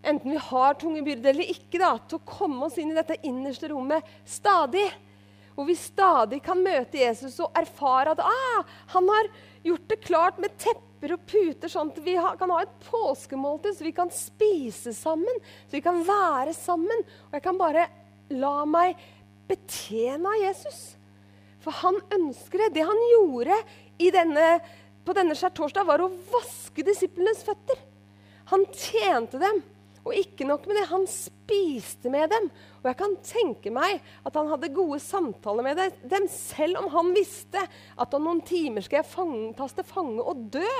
enten 0.07 0.31
vi 0.31 0.39
har 0.49 0.77
tunge 0.79 1.01
byrder 1.05 1.33
eller 1.33 1.51
ikke, 1.51 1.79
da, 1.81 1.95
til 2.07 2.19
å 2.19 2.27
komme 2.27 2.67
oss 2.67 2.77
inn 2.79 2.93
i 2.93 2.97
dette 2.97 3.19
innerste 3.27 3.69
rommet 3.71 4.05
stadig. 4.27 4.85
Hvor 5.57 5.65
vi 5.65 5.73
stadig 5.79 6.37
kan 6.45 6.59
møte 6.61 6.99
Jesus 7.01 7.39
og 7.41 7.55
erfare 7.57 8.13
at 8.13 8.21
ah, 8.21 8.75
han 8.93 9.07
har 9.09 9.29
gjort 9.67 9.87
det 9.91 9.99
klart 10.03 10.41
med 10.41 10.55
tepper 10.61 11.13
og 11.15 11.23
puter, 11.29 11.71
sånn 11.71 11.91
at 11.93 12.01
vi 12.03 12.15
kan 12.39 12.53
ha 12.53 12.61
et 12.63 12.75
påskemåltid, 12.87 13.77
så 13.77 13.85
vi 13.85 13.93
kan 13.95 14.11
spise 14.13 14.93
sammen, 14.97 15.41
så 15.67 15.77
vi 15.77 15.83
kan 15.85 16.01
være 16.07 16.55
sammen. 16.57 17.05
Og 17.29 17.37
jeg 17.37 17.45
kan 17.45 17.59
bare 17.59 17.87
la 18.33 18.57
meg 18.67 18.97
betjene 19.47 20.33
av 20.33 20.41
Jesus. 20.41 20.81
For 21.63 21.75
han 21.83 21.99
ønsker 22.15 22.65
det. 22.65 22.73
Det 22.77 22.87
han 22.87 22.99
gjorde 23.11 23.61
denne, 24.13 24.49
på 25.05 25.15
denne 25.17 25.35
skjærtorsdag, 25.37 25.87
var 25.87 26.03
å 26.03 26.11
vaske 26.31 26.85
disiplenes 26.85 27.43
føtter. 27.47 27.79
Han 28.51 28.63
tjente 28.71 29.41
dem. 29.41 29.63
Og 30.07 30.15
ikke 30.15 30.47
nok 30.47 30.67
med 30.69 30.77
det, 30.79 30.85
han 30.87 31.03
spiste 31.11 32.11
med 32.11 32.31
dem. 32.31 32.47
Og 32.79 32.87
jeg 32.87 32.97
kan 33.01 33.15
tenke 33.27 33.71
meg 33.73 33.99
at 34.23 34.37
han 34.39 34.47
hadde 34.51 34.71
gode 34.75 35.01
samtaler 35.03 35.65
med 35.65 35.81
dem, 36.07 36.27
selv 36.31 36.79
om 36.81 36.87
han 36.93 37.11
visste 37.15 37.63
at 37.99 38.15
om 38.15 38.29
noen 38.29 38.43
timer 38.47 38.85
skal 38.85 39.01
jeg 39.01 39.11
fange, 39.11 39.51
tas 39.57 39.75
til 39.75 39.87
fange 39.87 40.23
og 40.23 40.47
dø. 40.55 40.71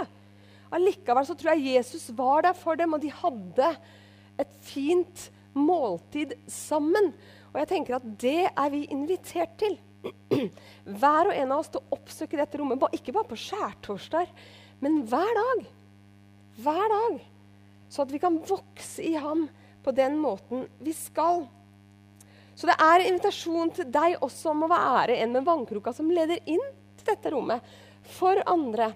Allikevel 0.75 1.27
så 1.27 1.35
tror 1.35 1.55
jeg 1.55 1.75
Jesus 1.77 2.07
var 2.15 2.47
der 2.47 2.55
for 2.55 2.79
dem, 2.79 2.95
og 2.95 3.03
de 3.03 3.11
hadde 3.11 3.71
et 4.39 4.55
fint 4.63 5.27
måltid 5.57 6.35
sammen. 6.51 7.11
Og 7.51 7.61
jeg 7.61 7.71
tenker 7.73 7.97
at 7.97 8.09
det 8.21 8.47
er 8.47 8.71
vi 8.71 8.85
invitert 8.93 9.57
til. 9.59 9.77
Hver 10.99 11.31
og 11.31 11.35
en 11.35 11.51
av 11.51 11.63
oss 11.63 11.71
til 11.73 11.81
å 11.81 11.97
oppsøke 11.97 12.39
dette 12.39 12.59
rommet, 12.59 12.85
ikke 12.95 13.15
bare 13.15 13.27
på 13.31 13.39
skjærtorsdager, 13.47 14.31
men 14.83 15.01
hver 15.09 15.31
dag. 15.39 15.65
Hver 16.61 16.93
dag. 16.93 17.23
Så 17.89 18.03
at 18.03 18.11
vi 18.11 18.19
kan 18.19 18.39
vokse 18.47 19.03
i 19.03 19.15
ham 19.15 19.47
på 19.83 19.93
den 19.95 20.17
måten 20.19 20.67
vi 20.83 20.93
skal. 20.95 21.45
Så 22.57 22.67
det 22.67 22.75
er 22.81 22.99
en 22.99 23.11
invitasjon 23.13 23.73
til 23.75 23.89
deg 23.93 24.17
også 24.25 24.51
om 24.51 24.65
å 24.65 24.71
være 24.71 25.19
en 25.21 25.35
med 25.35 25.45
vannkroka 25.45 25.93
som 25.93 26.09
leder 26.11 26.41
inn 26.49 26.63
til 26.97 27.11
dette 27.11 27.31
rommet 27.31 27.75
for 28.17 28.41
andre. 28.49 28.91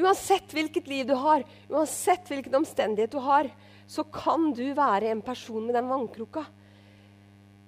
Uansett 0.00 0.54
hvilket 0.56 0.88
liv 0.88 1.04
du 1.06 1.14
har, 1.18 1.44
uansett 1.68 2.30
hvilken 2.30 2.56
omstendighet 2.62 3.12
du 3.12 3.20
har, 3.20 3.50
så 3.90 4.04
kan 4.08 4.52
du 4.56 4.70
være 4.72 5.10
en 5.10 5.20
person 5.22 5.66
med 5.66 5.76
den 5.76 5.90
vannkroka. 5.90 6.46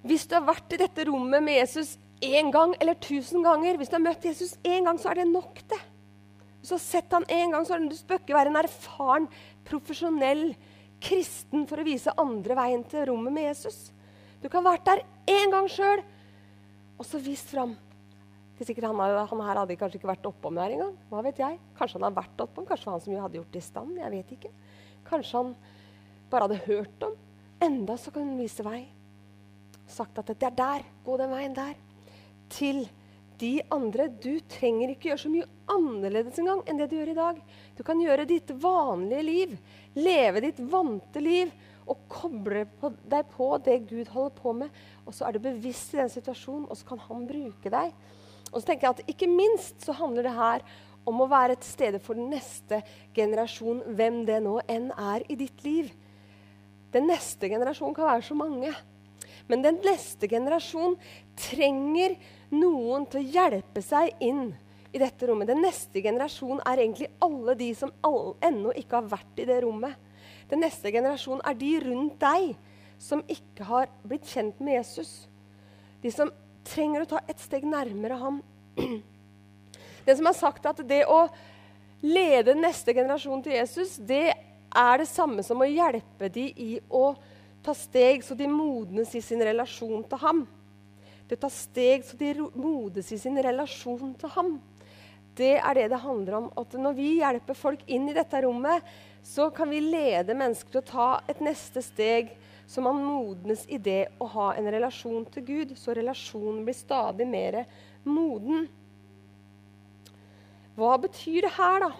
Hvis 0.03 0.25
du 0.27 0.37
har 0.37 0.47
vært 0.47 0.73
i 0.73 0.81
dette 0.81 1.05
rommet 1.07 1.43
med 1.43 1.59
Jesus 1.59 1.97
én 2.23 2.49
gang 2.51 2.73
eller 2.79 2.97
tusen 2.99 3.43
ganger, 3.43 3.77
hvis 3.77 3.91
du 3.91 3.97
har 3.99 4.05
møtt 4.07 4.25
Jesus 4.25 4.55
én 4.63 4.87
gang, 4.87 4.99
så 4.99 5.11
er 5.11 5.21
det 5.21 5.29
nok, 5.29 5.61
det. 5.69 5.79
Hvis 6.59 6.71
du 6.71 6.75
har 6.77 6.83
sett 6.83 7.13
han 7.13 7.27
én 7.27 7.51
gang, 7.51 7.67
så 7.67 7.77
det, 7.77 7.91
du 7.91 8.07
bør 8.07 8.21
ikke 8.23 8.37
være 8.37 8.53
en 8.53 8.61
erfaren 8.63 9.29
profesjonell 9.67 10.51
kristen 11.03 11.65
for 11.67 11.81
å 11.81 11.87
vise 11.87 12.13
andre 12.19 12.57
veien 12.57 12.83
til 12.87 13.07
rommet 13.09 13.35
med 13.35 13.49
Jesus. 13.49 13.89
Du 14.43 14.49
kan 14.51 14.63
ha 14.63 14.73
vært 14.73 14.87
der 14.87 15.03
én 15.31 15.51
gang 15.51 15.67
sjøl, 15.71 16.03
og 16.99 17.07
så 17.07 17.19
vist 17.23 17.51
fram. 17.51 17.75
Han, 18.63 18.99
han, 19.01 19.41
her 19.43 19.59
hadde 19.59 19.75
kanskje 19.75 19.97
ikke 19.99 20.11
vært 20.11 20.27
oppom 20.29 20.55
der 20.55 20.75
engang. 20.75 20.93
Hva 21.09 21.23
vet 21.25 21.39
jeg? 21.41 21.57
Kanskje 21.75 21.97
han 21.97 22.05
hadde 22.07 22.21
vært 22.21 22.43
oppom, 22.45 22.67
kanskje 22.67 22.91
han 22.93 23.01
som 23.03 23.15
hadde 23.17 23.39
gjort 23.39 23.51
det 23.51 23.59
i 23.59 23.65
stand. 23.65 23.97
jeg 23.99 24.11
vet 24.13 24.33
ikke. 24.37 24.51
Kanskje 25.09 25.39
han 25.41 25.55
bare 26.31 26.47
hadde 26.47 26.61
hørt 26.67 27.07
om. 27.07 27.15
Enda 27.63 27.97
så 27.99 28.13
kan 28.13 28.27
han 28.27 28.39
vise 28.39 28.63
vei. 28.63 28.85
Sagt 29.89 30.21
at 30.21 30.31
det 30.31 30.47
er 30.47 30.55
der, 30.55 30.85
gå 31.03 31.17
den 31.19 31.33
veien 31.33 31.57
der. 31.57 31.73
Til 32.53 32.85
de 33.43 33.57
andre. 33.73 34.07
Du 34.07 34.39
trenger 34.51 34.93
ikke 34.93 35.11
gjøre 35.11 35.23
så 35.25 35.31
mye 35.33 35.49
annerledes 35.73 36.39
engang 36.39 36.63
enn 36.67 36.79
det 36.79 36.89
du 36.91 36.97
gjør 36.97 37.13
i 37.13 37.19
dag. 37.19 37.43
Du 37.75 37.83
kan 37.85 38.01
gjøre 38.01 38.27
ditt 38.29 38.53
vanlige 38.63 39.27
liv, 39.27 39.55
leve 39.99 40.43
ditt 40.47 40.61
vante 40.71 41.23
liv 41.23 41.51
og 41.83 42.05
koble 42.11 42.63
deg 43.11 43.27
på 43.33 43.49
det 43.65 43.81
Gud 43.89 44.11
holder 44.13 44.35
på 44.37 44.55
med. 44.63 44.81
Og 45.03 45.15
så 45.15 45.27
er 45.27 45.35
du 45.35 45.43
bevisst 45.43 45.95
i 45.95 45.99
den 45.99 46.11
situasjonen, 46.11 46.69
og 46.69 46.79
så 46.79 46.87
kan 46.93 47.03
han 47.09 47.27
bruke 47.27 47.73
deg. 47.73 47.91
Og 48.53 48.61
så 48.61 48.69
tenker 48.69 48.87
jeg 48.87 48.95
at 48.95 49.13
Ikke 49.15 49.29
minst 49.29 49.83
så 49.83 49.95
handler 49.97 50.29
det 50.29 50.37
her 50.37 50.65
om 51.09 51.19
å 51.19 51.27
være 51.27 51.57
et 51.57 51.67
sted 51.67 51.97
for 51.99 52.15
den 52.15 52.29
neste 52.31 52.79
generasjon, 53.15 53.81
hvem 53.97 54.23
det 54.27 54.39
nå 54.45 54.59
enn 54.71 54.87
er 54.95 55.25
i 55.27 55.37
ditt 55.39 55.65
liv. 55.65 55.91
Den 56.93 57.09
neste 57.09 57.49
generasjonen 57.51 57.95
kan 57.97 58.07
være 58.07 58.27
så 58.29 58.37
mange. 58.37 58.71
Men 59.47 59.63
den 59.65 59.79
neste 59.83 60.27
generasjon 60.31 60.95
trenger 61.39 62.15
noen 62.53 63.07
til 63.11 63.21
å 63.21 63.31
hjelpe 63.37 63.83
seg 63.83 64.13
inn 64.23 64.51
i 64.93 65.01
dette 65.01 65.27
rommet. 65.27 65.49
Den 65.49 65.63
neste 65.65 66.03
generasjon 66.05 66.61
er 66.63 66.83
egentlig 66.83 67.09
alle 67.23 67.55
de 67.59 67.71
som 67.75 67.91
all, 68.05 68.35
ennå 68.45 68.73
ikke 68.77 68.99
har 68.99 69.09
vært 69.15 69.41
i 69.41 69.47
det 69.49 69.59
rommet. 69.65 69.97
Den 70.51 70.61
neste 70.63 70.91
generasjon 70.93 71.41
er 71.43 71.57
de 71.57 71.71
rundt 71.83 72.19
deg 72.21 72.53
som 73.01 73.23
ikke 73.27 73.67
har 73.67 73.89
blitt 74.05 74.29
kjent 74.29 74.61
med 74.63 74.77
Jesus. 74.77 75.25
De 76.03 76.11
som 76.13 76.31
trenger 76.67 77.03
å 77.03 77.09
ta 77.15 77.23
et 77.27 77.41
steg 77.41 77.65
nærmere 77.67 78.19
ham. 78.21 78.39
Den 80.05 80.19
som 80.19 80.27
har 80.29 80.37
sagt 80.37 80.65
at 80.67 80.81
det 80.87 81.03
å 81.07 81.25
lede 82.03 82.55
neste 82.59 82.93
generasjon 82.95 83.43
til 83.43 83.55
Jesus, 83.55 83.95
det 83.95 84.33
er 84.73 84.97
det 84.99 85.07
samme 85.07 85.43
som 85.45 85.61
å 85.63 85.69
hjelpe 85.69 86.27
dem 86.33 86.59
i 86.59 86.75
å 86.91 87.13
ta 87.63 87.73
steg 87.77 88.23
så 88.23 88.35
de 88.35 88.47
modnes 88.51 89.15
i 89.15 89.21
sin 89.23 89.41
relasjon 89.43 90.03
til 90.09 90.21
ham. 90.21 90.43
Det 91.27 91.39
tar 91.39 91.53
steg 91.53 92.03
så 92.05 92.17
de 92.19 92.33
modes 92.53 93.11
i 93.15 93.19
sin 93.21 93.39
relasjon 93.39 94.13
til 94.19 94.33
ham. 94.35 94.53
Det 95.33 95.55
er 95.57 95.79
det 95.79 95.87
det 95.93 96.01
handler 96.03 96.39
om. 96.41 96.49
At 96.59 96.75
når 96.77 96.97
vi 96.97 97.09
hjelper 97.21 97.57
folk 97.57 97.83
inn 97.87 98.09
i 98.11 98.15
dette 98.15 98.43
rommet, 98.43 98.83
så 99.23 99.47
kan 99.55 99.71
vi 99.71 99.79
lede 99.81 100.35
mennesker 100.35 100.75
til 100.75 100.83
å 100.83 100.89
ta 100.91 101.09
et 101.31 101.39
neste 101.41 101.81
steg 101.81 102.35
så 102.67 102.81
man 102.81 103.01
modnes 103.03 103.65
i 103.67 103.77
det 103.77 104.07
å 104.23 104.27
ha 104.33 104.51
en 104.57 104.67
relasjon 104.71 105.25
til 105.33 105.45
Gud. 105.47 105.73
Så 105.77 105.95
relasjonen 105.95 106.63
blir 106.65 106.77
stadig 106.77 107.27
mer 107.27 107.63
moden. 108.03 108.67
Hva 110.75 110.95
betyr 111.01 111.45
det 111.45 111.53
her, 111.57 111.87
da? 111.87 111.91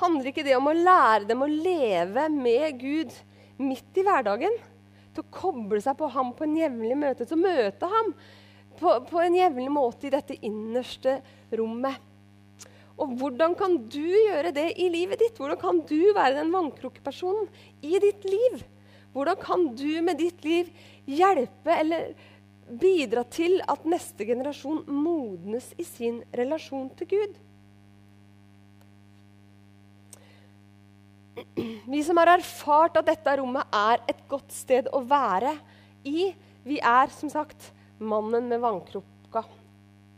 Handler 0.00 0.30
ikke 0.30 0.44
det 0.44 0.56
om 0.56 0.68
å 0.70 0.76
lære 0.76 1.28
dem 1.28 1.42
å 1.44 1.50
leve 1.50 2.28
med 2.32 2.80
Gud 2.80 3.12
midt 3.62 4.00
i 4.00 4.04
hverdagen? 4.06 4.58
Til 5.14 5.24
å 5.24 5.32
koble 5.32 5.80
seg 5.82 5.96
på 5.98 6.10
ham 6.12 6.34
på 6.36 6.44
en 6.44 6.58
jevnlig 6.58 6.98
møte, 7.00 7.24
til 7.24 7.38
å 7.38 7.44
møte 7.46 7.88
ham 7.92 8.12
på, 8.76 8.92
på 9.08 9.22
en 9.22 9.38
jevnlig 9.38 9.72
måte 9.72 10.08
i 10.08 10.12
dette 10.12 10.36
innerste 10.44 11.18
rommet. 11.56 11.96
Og 12.96 13.12
hvordan 13.20 13.52
kan 13.56 13.76
du 13.92 14.04
gjøre 14.04 14.54
det 14.56 14.70
i 14.80 14.88
livet 14.92 15.20
ditt? 15.20 15.36
Hvordan 15.36 15.60
kan 15.60 15.82
du 15.88 16.12
være 16.16 16.38
den 16.38 16.52
vannkrukkepersonen 16.54 17.48
i 17.84 17.98
ditt 18.00 18.24
liv? 18.24 18.62
Hvordan 19.16 19.40
kan 19.40 19.66
du 19.76 20.00
med 20.04 20.20
ditt 20.20 20.44
liv 20.44 20.70
hjelpe 21.08 21.76
eller 21.76 22.14
bidra 22.66 23.22
til 23.30 23.60
at 23.68 23.84
neste 23.88 24.26
generasjon 24.28 24.82
modnes 24.90 25.70
i 25.80 25.84
sin 25.86 26.22
relasjon 26.36 26.88
til 26.98 27.12
Gud? 27.12 27.36
Vi 31.86 32.02
som 32.04 32.16
har 32.16 32.32
erfart 32.36 32.96
at 32.96 33.08
dette 33.10 33.36
rommet 33.40 33.74
er 33.74 34.02
et 34.08 34.22
godt 34.30 34.52
sted 34.54 34.88
å 34.94 35.02
være 35.06 35.52
i, 36.08 36.30
vi 36.66 36.78
er 36.80 37.12
som 37.14 37.30
sagt 37.30 37.70
mannen 37.98 38.48
med 38.50 38.62
vannkrukka. 38.62 39.44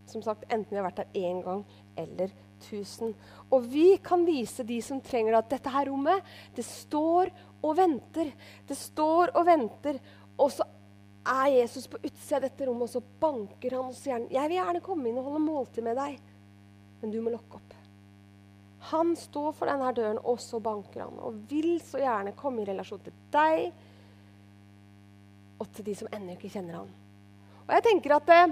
Som 0.08 0.22
sagt, 0.24 0.46
Enten 0.48 0.70
vi 0.72 0.78
har 0.78 0.86
vært 0.86 1.02
der 1.02 1.18
én 1.20 1.42
gang 1.44 1.64
eller 1.98 2.32
tusen. 2.64 3.12
Og 3.50 3.66
vi 3.68 3.98
kan 4.02 4.24
vise 4.26 4.64
de 4.66 4.78
som 4.84 5.02
trenger 5.04 5.34
det, 5.34 5.42
at 5.42 5.52
dette 5.56 5.74
her 5.74 5.90
rommet, 5.90 6.24
det 6.56 6.64
står 6.64 7.32
og 7.60 7.76
venter. 7.78 8.32
Det 8.68 8.78
står 8.78 9.34
og 9.34 9.46
venter. 9.48 10.00
Og 10.38 10.52
så 10.54 10.66
er 11.28 11.58
Jesus 11.58 11.88
på 11.90 12.00
utsida 12.00 12.38
av 12.38 12.46
dette 12.46 12.68
rommet, 12.68 12.88
og 12.88 12.94
så 12.94 13.20
banker 13.20 13.76
han 13.76 13.90
oss 13.92 14.06
gjerne. 14.06 14.30
'Jeg 14.32 14.48
vil 14.48 14.60
gjerne 14.60 14.84
komme 14.84 15.08
inn 15.08 15.18
og 15.18 15.28
holde 15.28 15.44
måltid 15.44 15.84
med 15.84 15.98
deg, 15.98 16.20
men 17.02 17.12
du 17.12 17.20
må 17.20 17.34
lokke 17.34 17.60
opp.' 17.60 17.67
Han 18.92 19.12
står 19.18 19.52
for 19.58 19.70
denne 19.70 19.90
døren, 19.96 20.20
og 20.22 20.38
så 20.40 20.60
banker 20.62 21.04
han. 21.04 21.18
Og 21.24 21.42
vil 21.50 21.78
så 21.84 22.00
gjerne 22.02 22.36
komme 22.38 22.62
i 22.62 22.68
relasjon 22.68 23.02
til 23.04 23.14
deg 23.34 23.68
og 25.58 25.66
til 25.74 25.88
de 25.88 25.94
som 25.98 26.10
ennå 26.14 26.36
ikke 26.36 26.50
kjenner 26.52 26.78
han. 26.78 26.90
Og 27.66 27.72
jeg 27.74 27.86
tenker 27.90 28.16
at 28.16 28.28
det, 28.30 28.42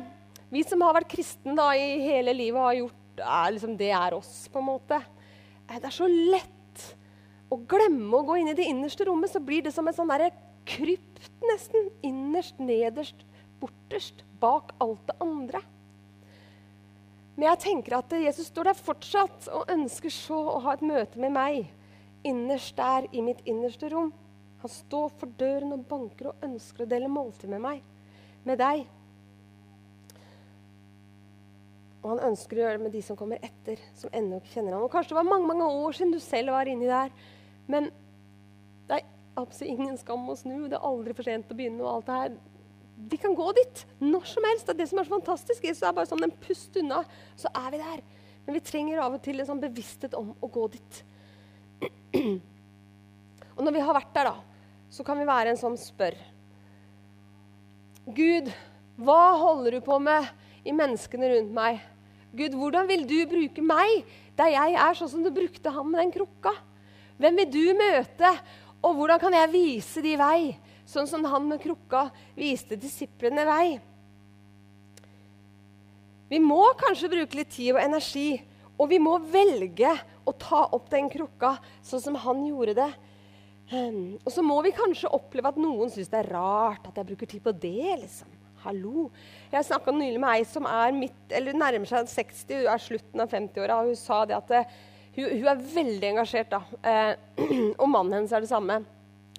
Vi 0.47 0.63
som 0.63 0.83
har 0.87 0.95
vært 0.95 1.11
kristne 1.11 1.57
da, 1.59 1.73
i 1.75 1.99
hele 2.05 2.31
livet, 2.35 2.61
har 2.63 2.75
gjort 2.79 3.23
er 3.23 3.55
liksom, 3.55 3.77
Det 3.77 3.91
er 3.91 4.15
oss, 4.15 4.49
på 4.53 4.61
en 4.61 4.69
måte. 4.69 5.01
Eh, 5.67 5.79
det 5.79 5.89
er 5.89 5.95
så 5.95 6.07
lett 6.07 6.85
å 7.51 7.59
glemme 7.59 8.19
å 8.19 8.27
gå 8.27 8.37
inn 8.41 8.51
i 8.53 8.59
det 8.59 8.67
innerste 8.71 9.07
rommet. 9.09 9.33
Så 9.33 9.43
blir 9.43 9.65
det 9.65 9.73
som 9.75 9.87
en 9.89 9.97
sånn 9.97 10.11
derre 10.11 10.31
krypt, 10.67 11.31
nesten. 11.43 11.91
Innerst, 12.07 12.61
nederst, 12.63 13.27
borterst. 13.63 14.23
Bak 14.39 14.75
alt 14.83 15.03
det 15.09 15.19
andre. 15.25 15.63
Men 17.37 17.51
jeg 17.51 17.63
tenker 17.67 17.99
at 17.99 18.13
Jesus 18.17 18.49
står 18.49 18.71
der 18.71 18.79
fortsatt 18.81 19.49
og 19.53 19.69
ønsker 19.73 20.13
så 20.13 20.39
å 20.55 20.61
ha 20.65 20.77
et 20.77 20.85
møte 20.87 21.21
med 21.21 21.35
meg 21.37 21.67
innerst 22.27 22.77
der 22.79 23.07
i 23.13 23.23
mitt 23.23 23.43
innerste 23.45 23.91
rom. 23.93 24.09
Han 24.63 24.73
står 24.73 25.13
for 25.21 25.33
døren 25.39 25.75
og 25.77 25.85
banker 25.89 26.31
og 26.31 26.47
ønsker 26.47 26.87
å 26.87 26.91
dele 26.91 27.11
måltid 27.13 27.53
med 27.53 27.63
meg, 27.63 27.83
med 28.49 28.59
deg. 28.59 28.87
Og 32.01 32.15
han 32.15 32.25
ønsker 32.31 32.57
å 32.57 32.65
gjøre 32.65 32.79
det 32.79 32.87
med 32.87 32.97
de 32.97 33.03
som 33.05 33.19
kommer 33.19 33.43
etter, 33.45 33.81
som 33.99 34.13
ennå 34.15 34.41
ikke 34.41 34.57
kjenner 34.57 34.77
ham. 34.77 34.87
Og 34.87 34.93
Kanskje 34.95 35.13
det 35.13 35.21
var 35.21 35.29
mange 35.29 35.51
mange 35.51 35.69
år 35.69 35.97
siden 35.99 36.15
du 36.15 36.21
selv 36.23 36.55
var 36.57 36.71
inni 36.71 36.89
der. 36.89 37.13
Men 37.67 37.91
det 38.87 39.01
er 39.01 39.09
absolutt 39.37 39.73
ingen 39.75 39.97
skam 40.01 40.29
å 40.31 40.37
snu. 40.39 40.69
Det 40.71 40.79
er 40.79 40.87
aldri 40.87 41.17
for 41.19 41.27
sent 41.27 41.51
å 41.53 41.59
begynne. 41.59 41.83
og 41.83 41.97
alt 41.97 42.07
det 42.07 42.21
her. 42.21 42.37
Vi 42.97 43.19
kan 43.21 43.35
gå 43.37 43.51
dit 43.57 43.83
når 44.01 44.25
som 44.31 44.45
helst. 44.49 44.67
Det 44.67 44.75
er 44.75 44.81
det 44.81 44.89
som 44.91 45.01
er 45.01 45.09
så 45.09 45.17
fantastisk. 45.17 45.65
Jesus 45.65 45.85
er 45.85 45.97
bare 45.97 46.09
sånn 46.09 46.25
en 46.25 46.37
pust 46.47 46.77
unna, 46.81 47.03
så 47.37 47.53
er 47.53 47.69
vi 47.75 47.81
der. 47.83 48.05
Men 48.47 48.57
vi 48.57 48.63
trenger 48.65 49.03
av 49.03 49.17
og 49.19 49.23
til 49.25 49.41
en 49.43 49.49
sånn 49.49 49.63
bevissthet 49.63 50.15
om 50.17 50.33
å 50.41 50.51
gå 50.53 50.69
dit. 50.77 51.03
Og 53.57 53.65
når 53.65 53.73
vi 53.73 53.83
har 53.89 53.97
vært 53.97 54.15
der, 54.15 54.31
da, 54.31 54.37
så 54.93 55.05
kan 55.05 55.19
vi 55.19 55.29
være 55.29 55.53
en 55.53 55.61
som 55.61 55.77
spør. 55.81 56.15
Gud, 58.17 58.53
hva 59.03 59.35
holder 59.41 59.77
du 59.77 59.81
på 59.85 59.97
med 60.01 60.29
i 60.65 60.75
menneskene 60.77 61.31
rundt 61.33 61.55
meg? 61.57 61.81
Gud, 62.37 62.55
hvordan 62.55 62.87
vil 62.89 63.07
du 63.09 63.19
bruke 63.29 63.65
meg 63.65 64.05
der 64.37 64.53
jeg 64.53 64.77
er 64.79 64.99
sånn 64.99 65.11
som 65.11 65.25
du 65.25 65.33
brukte 65.35 65.73
ham 65.73 65.89
med 65.91 66.05
den 66.05 66.15
krukka? 66.15 66.53
Hvem 67.17 67.41
vil 67.41 67.51
du 67.51 67.65
møte, 67.79 68.31
og 68.85 68.99
hvordan 68.99 69.21
kan 69.21 69.35
jeg 69.35 69.53
vise 69.55 70.03
de 70.05 70.15
vei, 70.21 70.41
sånn 70.87 71.09
som 71.11 71.27
han 71.27 71.49
med 71.51 71.63
krukka 71.63 72.09
viste 72.39 72.79
disiplene 72.81 73.47
vei? 73.49 73.67
Vi 76.31 76.39
må 76.43 76.63
kanskje 76.79 77.11
bruke 77.13 77.39
litt 77.39 77.53
tid 77.55 77.75
og 77.77 77.83
energi, 77.83 78.31
og 78.77 78.91
vi 78.91 78.99
må 79.03 79.17
velge 79.31 79.93
å 80.27 80.33
ta 80.35 80.65
opp 80.75 80.89
den 80.91 81.11
krukka 81.11 81.55
sånn 81.87 82.03
som 82.03 82.19
han 82.25 82.43
gjorde 82.49 82.75
det. 82.81 82.89
Um, 83.71 84.17
og 84.23 84.31
så 84.31 84.43
må 84.47 84.61
vi 84.63 84.75
kanskje 84.75 85.11
oppleve 85.15 85.51
at 85.51 85.59
noen 85.59 85.91
syns 85.91 86.11
det 86.11 86.21
er 86.21 86.33
rart 86.35 86.85
at 86.87 86.99
jeg 86.99 87.09
bruker 87.09 87.31
tid 87.31 87.43
på 87.43 87.55
det. 87.55 87.97
liksom. 88.03 88.35
Hallo. 88.63 89.09
Jeg 89.53 89.67
snakka 89.67 89.95
nylig 89.95 90.21
med 90.23 90.35
ei 90.35 90.45
som 90.47 90.67
er 90.71 90.95
midt, 90.95 91.19
eller 91.35 91.55
nærmer 91.55 91.87
seg 91.91 92.11
60, 92.11 92.63
hun 92.63 92.71
er 92.73 92.83
slutten 92.83 93.23
av 93.23 93.31
50-åra. 93.31 93.81
Hun 93.87 93.99
sa 93.99 94.25
det 94.27 94.37
at 94.39 94.53
eh, 94.55 94.77
hun, 95.17 95.29
hun, 95.31 95.49
er 95.51 95.65
veldig 95.75 96.13
engasjert, 96.13 96.51
da. 96.51 96.63
Eh, 96.83 97.13
og 97.81 97.87
mannen 97.91 98.19
hennes 98.19 98.35
er 98.35 98.43
det 98.43 98.51
samme. 98.51 98.81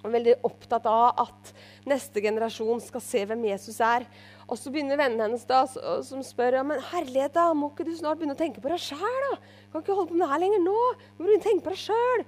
Og 0.05 0.13
veldig 0.13 0.35
opptatt 0.45 0.85
av 0.89 1.23
at 1.25 1.51
neste 1.89 2.21
generasjon 2.21 2.81
skal 2.83 3.01
se 3.03 3.23
hvem 3.27 3.47
Jesus 3.49 3.79
er. 3.83 4.05
Og 4.47 4.59
så 4.59 4.71
begynner 4.71 4.99
vennene 4.99 5.25
hennes 5.25 5.45
da, 5.49 5.63
som 6.05 6.21
spør 6.23 6.59
ja, 6.59 6.63
men 6.63 6.83
herlighet 6.91 7.33
da, 7.35 7.49
må 7.57 7.71
ikke 7.71 7.87
du 7.87 7.95
snart 7.97 8.19
begynne 8.19 8.37
å 8.37 8.39
tenke 8.39 8.61
på 8.63 8.71
deg 8.71 8.83
sjæl. 8.83 9.37
Kan 9.73 9.83
ikke 9.83 9.97
holde 9.97 10.11
på 10.11 10.17
med 10.19 10.23
det 10.23 10.31
her 10.31 10.43
lenger 10.43 10.63
nå. 10.63 10.77
Du 11.17 11.25
må 11.25 11.33
å 11.33 11.43
tenke 11.43 11.65
på 11.65 11.73
deg 11.73 11.81
sjøl. 11.87 12.25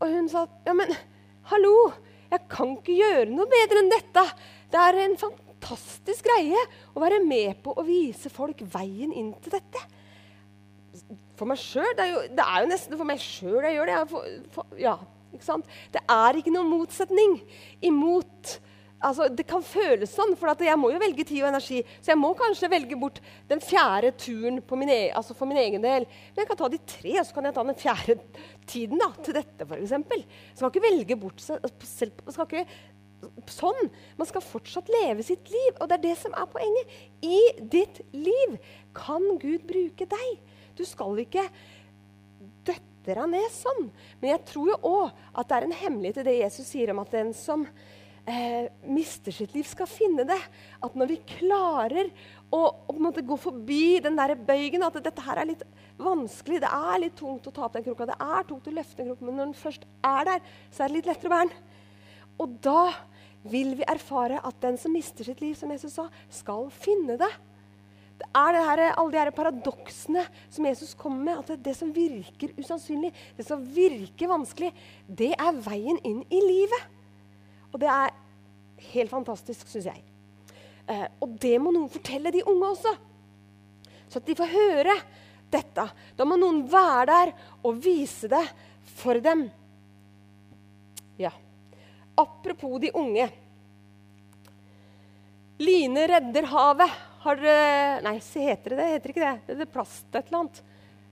Og 0.00 0.14
hun 0.14 0.30
sa 0.32 0.46
ja, 0.66 0.74
men 0.76 0.92
hallo, 1.50 1.74
jeg 2.30 2.46
kan 2.52 2.74
ikke 2.76 2.98
gjøre 2.98 3.30
noe 3.32 3.48
bedre 3.50 3.82
enn 3.82 3.92
dette. 3.92 4.26
Det 4.70 4.82
er 4.84 5.00
en 5.02 5.16
fantastisk 5.20 6.28
greie 6.28 6.60
å 6.94 7.02
være 7.02 7.22
med 7.24 7.58
på 7.64 7.74
å 7.74 7.86
vise 7.86 8.30
folk 8.32 8.62
veien 8.72 9.12
inn 9.16 9.32
til 9.42 9.56
dette. 9.56 9.82
For 11.40 11.48
meg 11.48 11.58
sjøl 11.58 11.88
det, 11.96 12.06
det, 12.36 12.44
er 12.44 12.62
jo 12.62 12.70
nesten 12.70 12.98
for 13.00 13.08
meg 13.08 13.22
sjøl 13.22 13.64
jeg 13.64 13.78
gjør 13.78 13.90
det. 13.90 13.96
Jeg 13.96 14.10
for, 14.12 14.36
for, 14.54 14.78
ja? 14.78 14.94
Det 15.92 16.02
er 16.02 16.40
ikke 16.40 16.52
noen 16.54 16.70
motsetning 16.70 17.38
imot 17.86 18.58
altså, 19.00 19.28
Det 19.32 19.46
kan 19.48 19.64
føles 19.64 20.12
sånn, 20.12 20.34
for 20.38 20.64
jeg 20.64 20.78
må 20.78 20.92
jo 20.92 21.00
velge 21.00 21.24
tid 21.24 21.42
og 21.42 21.50
energi. 21.50 21.80
Så 22.00 22.12
jeg 22.12 22.20
må 22.20 22.32
kanskje 22.38 22.70
velge 22.72 22.98
bort 23.00 23.20
den 23.50 23.62
fjerde 23.64 24.12
turen 24.20 24.60
min, 24.76 24.92
e, 24.92 25.00
altså 25.16 25.36
for 25.36 25.48
min 25.50 25.60
egen 25.60 25.84
del. 25.84 26.06
Men 26.06 26.44
jeg 26.44 26.50
kan 26.50 26.60
ta 26.60 26.70
de 26.72 26.80
tre, 26.84 27.16
og 27.18 27.26
så 27.26 27.36
kan 27.36 27.48
jeg 27.48 27.56
ta 27.56 27.66
den 27.66 27.80
fjerde 27.80 28.18
tiden 28.68 29.00
da, 29.00 29.10
til 29.24 29.38
dette, 29.40 29.66
f.eks. 29.66 29.90
Så 29.90 30.00
man 30.00 30.60
skal 30.60 30.72
ikke 30.72 30.88
velge 30.88 31.20
bort 31.20 31.44
seg 31.44 31.70
selv. 31.88 32.24
Man 32.26 32.36
skal 32.36 32.50
ikke 32.50 32.66
sånn. 33.50 33.90
Man 34.18 34.28
skal 34.28 34.44
fortsatt 34.44 34.88
leve 34.92 35.24
sitt 35.26 35.50
liv. 35.52 35.74
Og 35.78 35.88
det 35.88 35.98
er 35.98 36.06
det 36.08 36.16
som 36.20 36.36
er 36.36 36.48
poenget. 36.50 36.94
I 37.24 37.40
ditt 37.72 38.00
liv 38.16 38.56
kan 38.96 39.24
Gud 39.40 39.66
bruke 39.68 40.08
deg. 40.08 40.30
Du 40.78 40.86
skal 40.88 41.18
ikke 41.20 41.44
døtte 43.00 43.16
deg 43.16 43.30
ned 43.32 43.54
sånn. 43.54 43.88
Men 44.20 44.34
jeg 44.34 44.44
tror 44.50 44.68
jo 44.72 44.76
òg 44.90 45.24
at 45.32 45.48
det 45.48 45.56
er 45.56 45.66
en 45.66 45.80
hemmelighet 45.82 46.20
i 46.22 46.28
det 46.28 46.36
Jesus 46.42 46.70
sier 46.70 46.92
om 46.92 47.02
at 47.02 47.12
den 47.14 47.32
som 47.36 47.66
eh, 48.28 48.68
mister 48.84 49.34
sitt 49.34 49.54
liv, 49.54 49.66
skal 49.68 49.88
finne 49.90 50.26
det. 50.28 50.38
At 50.84 50.96
når 50.98 51.12
vi 51.12 51.20
klarer 51.36 52.10
å, 52.52 52.62
å 52.90 53.12
gå 53.12 53.38
forbi 53.40 54.00
den 54.04 54.18
der 54.18 54.36
bøygen, 54.36 54.84
at 54.86 55.00
dette 55.02 55.24
her 55.24 55.42
er 55.42 55.52
litt 55.52 55.64
vanskelig, 56.00 56.62
det 56.62 56.70
er 56.70 57.02
litt 57.02 57.18
tungt 57.18 57.48
å 57.48 57.54
ta 57.54 57.66
opp 57.66 57.76
den 57.76 57.86
krukka, 57.86 58.08
det 58.10 58.18
er 58.20 58.48
tungt 58.48 58.68
å 58.68 58.76
løfte 58.76 59.02
den 59.02 59.10
krukka, 59.10 59.26
men 59.26 59.38
når 59.38 59.50
den 59.50 59.60
først 59.60 59.86
er 60.06 60.32
der, 60.32 60.50
så 60.70 60.84
er 60.84 60.90
det 60.90 60.98
litt 60.98 61.10
lettere 61.10 61.30
å 61.30 61.34
bære 61.34 61.50
den. 61.50 61.68
Og 62.40 62.56
da 62.64 62.82
vil 63.50 63.74
vi 63.76 63.86
erfare 63.88 64.40
at 64.44 64.58
den 64.60 64.76
som 64.80 64.92
mister 64.92 65.24
sitt 65.24 65.40
liv, 65.40 65.54
som 65.56 65.70
Jesus 65.72 65.96
sa, 65.96 66.08
skal 66.32 66.68
finne 66.72 67.16
det. 67.20 67.30
Er 68.28 68.54
det 68.54 68.62
her, 68.66 68.82
alle 68.90 69.12
de 69.12 69.20
her 69.20 69.30
paradoksene 69.34 70.24
som 70.52 70.66
Jesus 70.68 70.94
kommer 70.98 71.24
med. 71.24 71.38
At 71.40 71.52
det, 71.52 71.58
det, 71.64 71.76
som 71.78 71.92
virker 71.94 72.52
usannsynlig, 72.58 73.12
det 73.36 73.46
som 73.46 73.62
virker 73.74 74.30
vanskelig, 74.30 74.72
det 75.06 75.32
er 75.34 75.62
veien 75.64 76.00
inn 76.06 76.22
i 76.28 76.42
livet. 76.44 76.88
Og 77.70 77.80
det 77.82 77.90
er 77.90 78.14
helt 78.92 79.12
fantastisk, 79.12 79.68
syns 79.70 79.88
jeg. 79.90 80.04
Eh, 80.90 81.06
og 81.22 81.36
det 81.42 81.56
må 81.62 81.72
noen 81.74 81.90
fortelle 81.92 82.32
de 82.34 82.44
unge 82.46 82.72
også. 82.74 82.94
Så 84.10 84.18
at 84.18 84.26
de 84.26 84.38
får 84.38 84.54
høre 84.54 84.96
dette. 85.50 85.86
Da 86.18 86.26
må 86.26 86.38
noen 86.38 86.64
være 86.70 87.06
der 87.10 87.34
og 87.66 87.78
vise 87.82 88.30
det 88.30 88.42
for 88.98 89.20
dem. 89.22 89.46
Ja. 91.20 91.30
Apropos 92.18 92.80
de 92.82 92.90
unge. 92.96 93.28
Line 95.60 96.06
redder 96.08 96.48
havet. 96.50 96.98
Har 97.20 97.36
dere 97.36 98.00
Nei, 98.06 98.16
heter 98.18 98.72
det 98.72 98.78
det? 98.78 98.90
Heter 98.94 99.12
ikke 99.12 99.24
det? 99.26 99.56
Det 99.58 99.64
er 99.66 99.72
plast 99.72 100.06
et 100.14 100.28
eller 100.28 100.38
annet. 100.44 100.60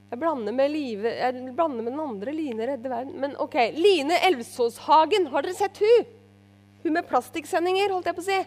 Jeg 0.08 0.20
blander 0.22 0.54
med, 0.56 0.70
live, 0.72 1.10
jeg 1.12 1.50
blander 1.52 1.84
med 1.84 1.92
den 1.92 2.00
andre 2.00 2.32
Line 2.32 2.68
redde 2.70 2.88
verden. 2.88 3.18
Men 3.20 3.34
OK. 3.44 3.58
Line 3.76 4.16
Elvsåshagen. 4.24 5.28
Har 5.34 5.44
dere 5.44 5.56
sett 5.58 5.82
hun? 5.84 6.06
Hun 6.84 6.94
med 6.96 7.08
plastikksendinger, 7.10 7.92
holdt 7.92 8.08
jeg 8.08 8.16
på 8.16 8.24
å 8.24 8.28
si. 8.28 8.38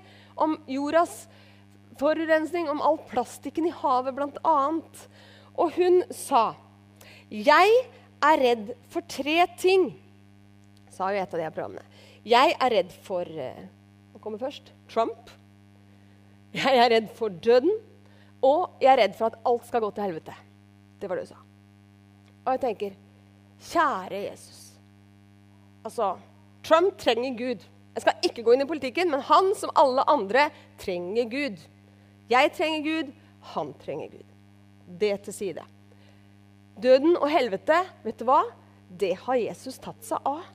Om 0.41 0.55
jordas 0.73 1.15
forurensning, 1.99 2.69
om 2.71 2.81
all 2.81 2.97
plastikken 3.11 3.67
i 3.69 3.73
havet, 3.75 4.15
bl.a. 4.17 4.55
Og 5.61 5.75
hun 5.77 6.01
sa 6.15 6.55
Jeg 7.29 7.75
er 8.25 8.41
redd 8.41 8.71
for 8.89 9.05
tre 9.05 9.43
ting, 9.59 9.91
sa 10.89 11.11
jo 11.13 11.21
et 11.21 11.29
av 11.29 11.37
de 11.37 11.45
her 11.45 11.53
programmene. 11.53 11.85
Jeg 12.25 12.55
er 12.57 12.73
redd 12.73 12.97
for 13.05 13.25
eh, 13.25 13.61
Hva 14.13 14.23
kommer 14.23 14.41
først? 14.41 14.73
Trump. 14.89 15.29
Jeg 16.53 16.77
er 16.77 16.89
redd 16.91 17.09
for 17.15 17.29
døden. 17.29 17.71
Og 18.41 18.81
jeg 18.81 18.91
er 18.93 19.03
redd 19.03 19.15
for 19.17 19.29
at 19.29 19.39
alt 19.45 19.67
skal 19.69 19.83
gå 19.83 19.91
til 19.95 20.07
helvete. 20.09 20.35
Det 21.01 21.09
var 21.09 21.19
det 21.19 21.27
hun 21.27 21.33
sa. 21.35 21.43
Og 22.41 22.53
jeg 22.55 22.61
tenker 22.65 22.97
Kjære 23.61 24.23
Jesus. 24.31 24.61
Altså, 25.85 26.15
Trump 26.65 26.97
trenger 26.97 27.37
Gud. 27.37 27.67
Jeg 27.95 28.01
skal 28.01 28.25
ikke 28.25 28.43
gå 28.45 28.55
inn 28.55 28.63
i 28.63 28.69
politikken, 28.69 29.11
men 29.11 29.21
han 29.27 29.51
som 29.57 29.73
alle 29.77 30.05
andre 30.09 30.47
trenger 30.81 31.29
Gud. 31.29 31.59
Jeg 32.31 32.51
trenger 32.55 32.85
Gud, 32.85 33.11
han 33.53 33.73
trenger 33.83 34.09
Gud. 34.13 34.27
Det 35.01 35.13
til 35.25 35.35
side. 35.35 35.65
Døden 36.81 37.17
og 37.17 37.29
helvete, 37.29 37.81
vet 38.05 38.19
du 38.19 38.25
hva? 38.29 38.41
Det 38.87 39.13
har 39.25 39.39
Jesus 39.39 39.79
tatt 39.81 40.01
seg 40.05 40.23
av. 40.27 40.45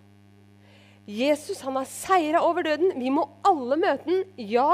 Jesus 1.06 1.60
han 1.62 1.76
har 1.78 1.86
seira 1.86 2.42
over 2.42 2.66
døden. 2.66 2.96
Vi 2.98 3.12
må 3.14 3.28
alle 3.46 3.78
møte 3.78 4.08
den, 4.08 4.24
ja. 4.40 4.72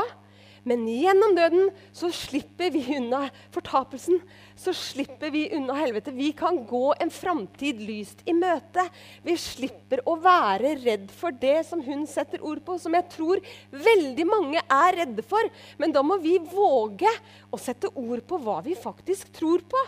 Men 0.69 0.85
gjennom 0.87 1.33
døden 1.35 1.71
så 1.91 2.09
slipper 2.15 2.71
vi 2.71 2.83
unna 2.95 3.25
fortapelsen. 3.55 4.21
Så 4.55 4.75
slipper 4.77 5.33
vi 5.35 5.49
unna 5.57 5.75
helvete. 5.75 6.15
Vi 6.15 6.31
kan 6.39 6.61
gå 6.69 6.93
en 7.03 7.11
framtid 7.11 7.81
lyst 7.83 8.23
i 8.31 8.35
møte. 8.37 8.85
Vi 9.27 9.35
slipper 9.41 10.05
å 10.07 10.15
være 10.23 10.77
redd 10.85 11.09
for 11.11 11.35
det 11.35 11.65
som 11.67 11.83
hun 11.83 12.05
setter 12.07 12.45
ord 12.47 12.63
på, 12.67 12.77
som 12.79 12.95
jeg 12.95 13.09
tror 13.11 13.43
veldig 13.75 14.27
mange 14.29 14.63
er 14.63 15.01
redde 15.01 15.25
for. 15.27 15.51
Men 15.83 15.95
da 15.95 16.05
må 16.07 16.21
vi 16.23 16.37
våge 16.53 17.11
å 17.51 17.59
sette 17.59 17.91
ord 17.91 18.23
på 18.29 18.39
hva 18.45 18.61
vi 18.63 18.79
faktisk 18.79 19.33
tror 19.35 19.65
på. 19.67 19.83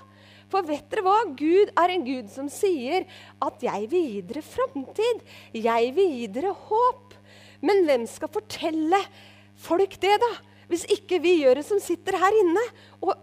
For 0.51 0.67
vet 0.67 0.89
dere 0.91 1.05
hva? 1.07 1.21
Gud 1.39 1.71
er 1.71 1.93
en 1.95 2.03
Gud 2.07 2.27
som 2.31 2.49
sier 2.53 3.07
at 3.43 3.63
'jeg 3.63 3.91
vil 3.91 4.05
gi 4.11 4.21
dere 4.23 4.43
framtid'. 4.43 5.23
Jeg 5.55 5.95
vil 5.95 6.11
gi 6.19 6.27
dere 6.27 6.53
håp. 6.53 7.15
Men 7.63 7.87
hvem 7.87 8.07
skal 8.07 8.29
fortelle 8.29 9.01
folk 9.57 9.97
det, 10.01 10.19
da? 10.21 10.33
Hvis 10.71 10.87
ikke 10.97 11.21
vi 11.23 11.39
gjør 11.43 11.61
det 11.61 11.67
som 11.69 11.81
sitter 11.83 12.19
her 12.21 12.41
inne, 12.41 12.65
og 13.05 13.15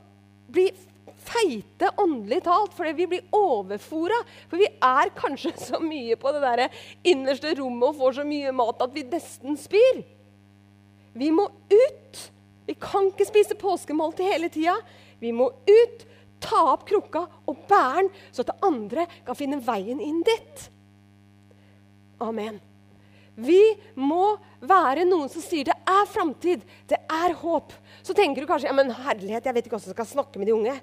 blir 0.51 0.73
feite 1.21 1.91
åndelig 2.01 2.41
talt 2.45 2.73
fordi 2.75 2.93
vi 2.97 3.07
blir 3.13 3.35
overfora. 3.35 4.17
For 4.49 4.61
vi 4.61 4.69
er 4.71 5.13
kanskje 5.17 5.53
så 5.69 5.81
mye 5.83 6.17
på 6.19 6.33
det 6.35 6.43
der 6.45 6.83
innerste 7.13 7.55
rommet 7.59 7.91
og 7.91 7.99
får 8.01 8.19
så 8.21 8.27
mye 8.27 8.53
mat 8.55 8.83
at 8.83 8.95
vi 8.95 9.05
nesten 9.07 9.59
spyr. 9.59 10.03
Vi 11.17 11.31
må 11.35 11.47
ut. 11.71 12.23
Vi 12.67 12.77
kan 12.79 13.09
ikke 13.09 13.27
spise 13.27 13.57
påskemåltid 13.59 14.31
hele 14.31 14.49
tida. 14.53 14.77
Vi 15.19 15.33
må 15.35 15.49
ut, 15.51 16.05
ta 16.41 16.61
opp 16.71 16.85
krukka 16.89 17.25
og 17.49 17.65
bære 17.69 18.05
den, 18.05 18.11
så 18.33 18.45
at 18.45 18.63
andre 18.65 19.05
kan 19.27 19.37
finne 19.37 19.59
veien 19.65 19.99
inn 20.01 20.21
dit. 20.25 20.63
Amen. 22.21 22.61
Vi 23.35 23.61
må 23.97 24.35
være 24.61 25.05
noen 25.07 25.29
som 25.31 25.43
sier 25.43 25.69
det 25.69 25.70
er 26.01 26.09
framtid, 26.09 26.65
det 26.89 26.99
er 27.11 27.35
håp. 27.41 27.73
Så 28.03 28.15
tenker 28.17 28.43
du 28.43 28.49
kanskje 28.49 28.69
ja, 28.69 28.75
men 28.75 28.91
herlighet, 28.93 29.45
jeg 29.45 29.57
vet 29.57 29.67
ikke 29.67 29.77
hvordan 29.77 29.93
jeg 29.93 29.97
skal 29.97 30.09
snakke 30.09 30.41
med 30.41 30.49
de 30.49 30.55
unge. 30.55 30.75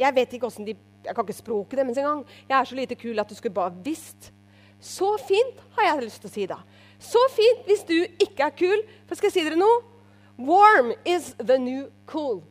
Jeg 0.00 0.14
vet 0.16 0.36
ikke 0.36 0.50
de, 0.66 0.76
jeg 1.04 1.14
kan 1.14 1.26
ikke 1.26 1.36
språket 1.38 1.80
deres 1.80 2.00
engang. 2.00 2.24
Jeg 2.48 2.56
er 2.58 2.70
så 2.70 2.78
lite 2.78 2.98
kul 2.98 3.20
at 3.22 3.30
du 3.30 3.36
skulle 3.38 3.54
bare 3.54 3.74
visst. 3.84 4.32
Så 4.80 5.14
fint, 5.22 5.60
har 5.76 5.88
jeg 5.88 6.04
lyst 6.04 6.20
til 6.24 6.30
å 6.30 6.34
si 6.34 6.46
da. 6.50 6.58
Så 7.00 7.20
fint 7.34 7.68
hvis 7.68 7.84
du 7.88 7.96
ikke 8.22 8.48
er 8.48 8.56
kul. 8.56 8.82
For 9.08 9.18
skal 9.18 9.30
jeg 9.30 9.36
si 9.36 9.46
dere 9.46 9.60
noe? 9.60 9.82
Warm 10.36 10.92
is 11.06 11.32
the 11.38 11.58
new 11.62 11.86
cool. 12.10 12.42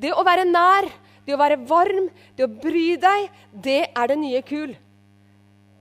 Det 0.00 0.10
å 0.16 0.24
være 0.26 0.48
nær, 0.48 0.88
det 1.26 1.36
å 1.36 1.40
være 1.40 1.60
varm, 1.68 2.08
det 2.36 2.46
å 2.46 2.50
bry 2.50 2.96
deg, 2.98 3.28
det 3.52 3.82
er 3.92 4.10
det 4.10 4.18
nye 4.18 4.40
kul. 4.42 4.72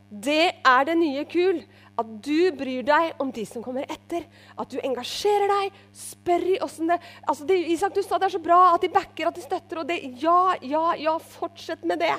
Det 0.10 0.46
er 0.66 0.88
det 0.90 0.98
nye 1.00 1.24
kul. 1.30 1.64
At 2.00 2.10
du 2.24 2.52
bryr 2.56 2.86
deg 2.88 3.20
om 3.20 3.32
de 3.36 3.44
som 3.48 3.64
kommer 3.66 3.88
etter. 3.92 4.24
At 4.60 4.72
du 4.72 4.80
engasjerer 4.80 5.52
deg, 5.52 5.80
spør 5.96 6.46
i 6.54 6.60
åssen 6.64 6.92
det 6.92 7.00
altså 7.28 7.48
det, 7.50 7.58
Isak, 7.74 7.96
du 7.96 8.04
sa 8.06 8.20
det 8.20 8.30
er 8.30 8.38
så 8.38 8.44
bra 8.44 8.60
at 8.74 8.86
de 8.86 8.92
backer, 8.94 9.28
at 9.28 9.36
de 9.36 9.44
støtter. 9.44 9.82
og 9.82 9.90
det, 9.90 10.00
Ja, 10.22 10.56
ja, 10.62 10.94
ja, 10.96 11.18
fortsett 11.20 11.84
med 11.84 12.00
det. 12.00 12.16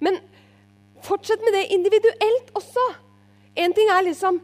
Men 0.00 0.18
fortsett 1.06 1.42
med 1.44 1.54
det 1.54 1.68
individuelt 1.76 2.50
også. 2.58 2.86
En 3.56 3.76
ting 3.76 3.90
er 3.92 4.06
liksom 4.06 4.40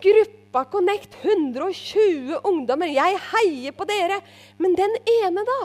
gruppa 0.00 0.64
Connect, 0.70 1.16
120 1.22 2.40
ungdommer. 2.44 2.90
Jeg 2.90 3.18
heier 3.30 3.74
på 3.74 3.86
dere. 3.88 4.20
Men 4.58 4.76
den 4.78 4.96
ene, 5.20 5.44
da, 5.46 5.60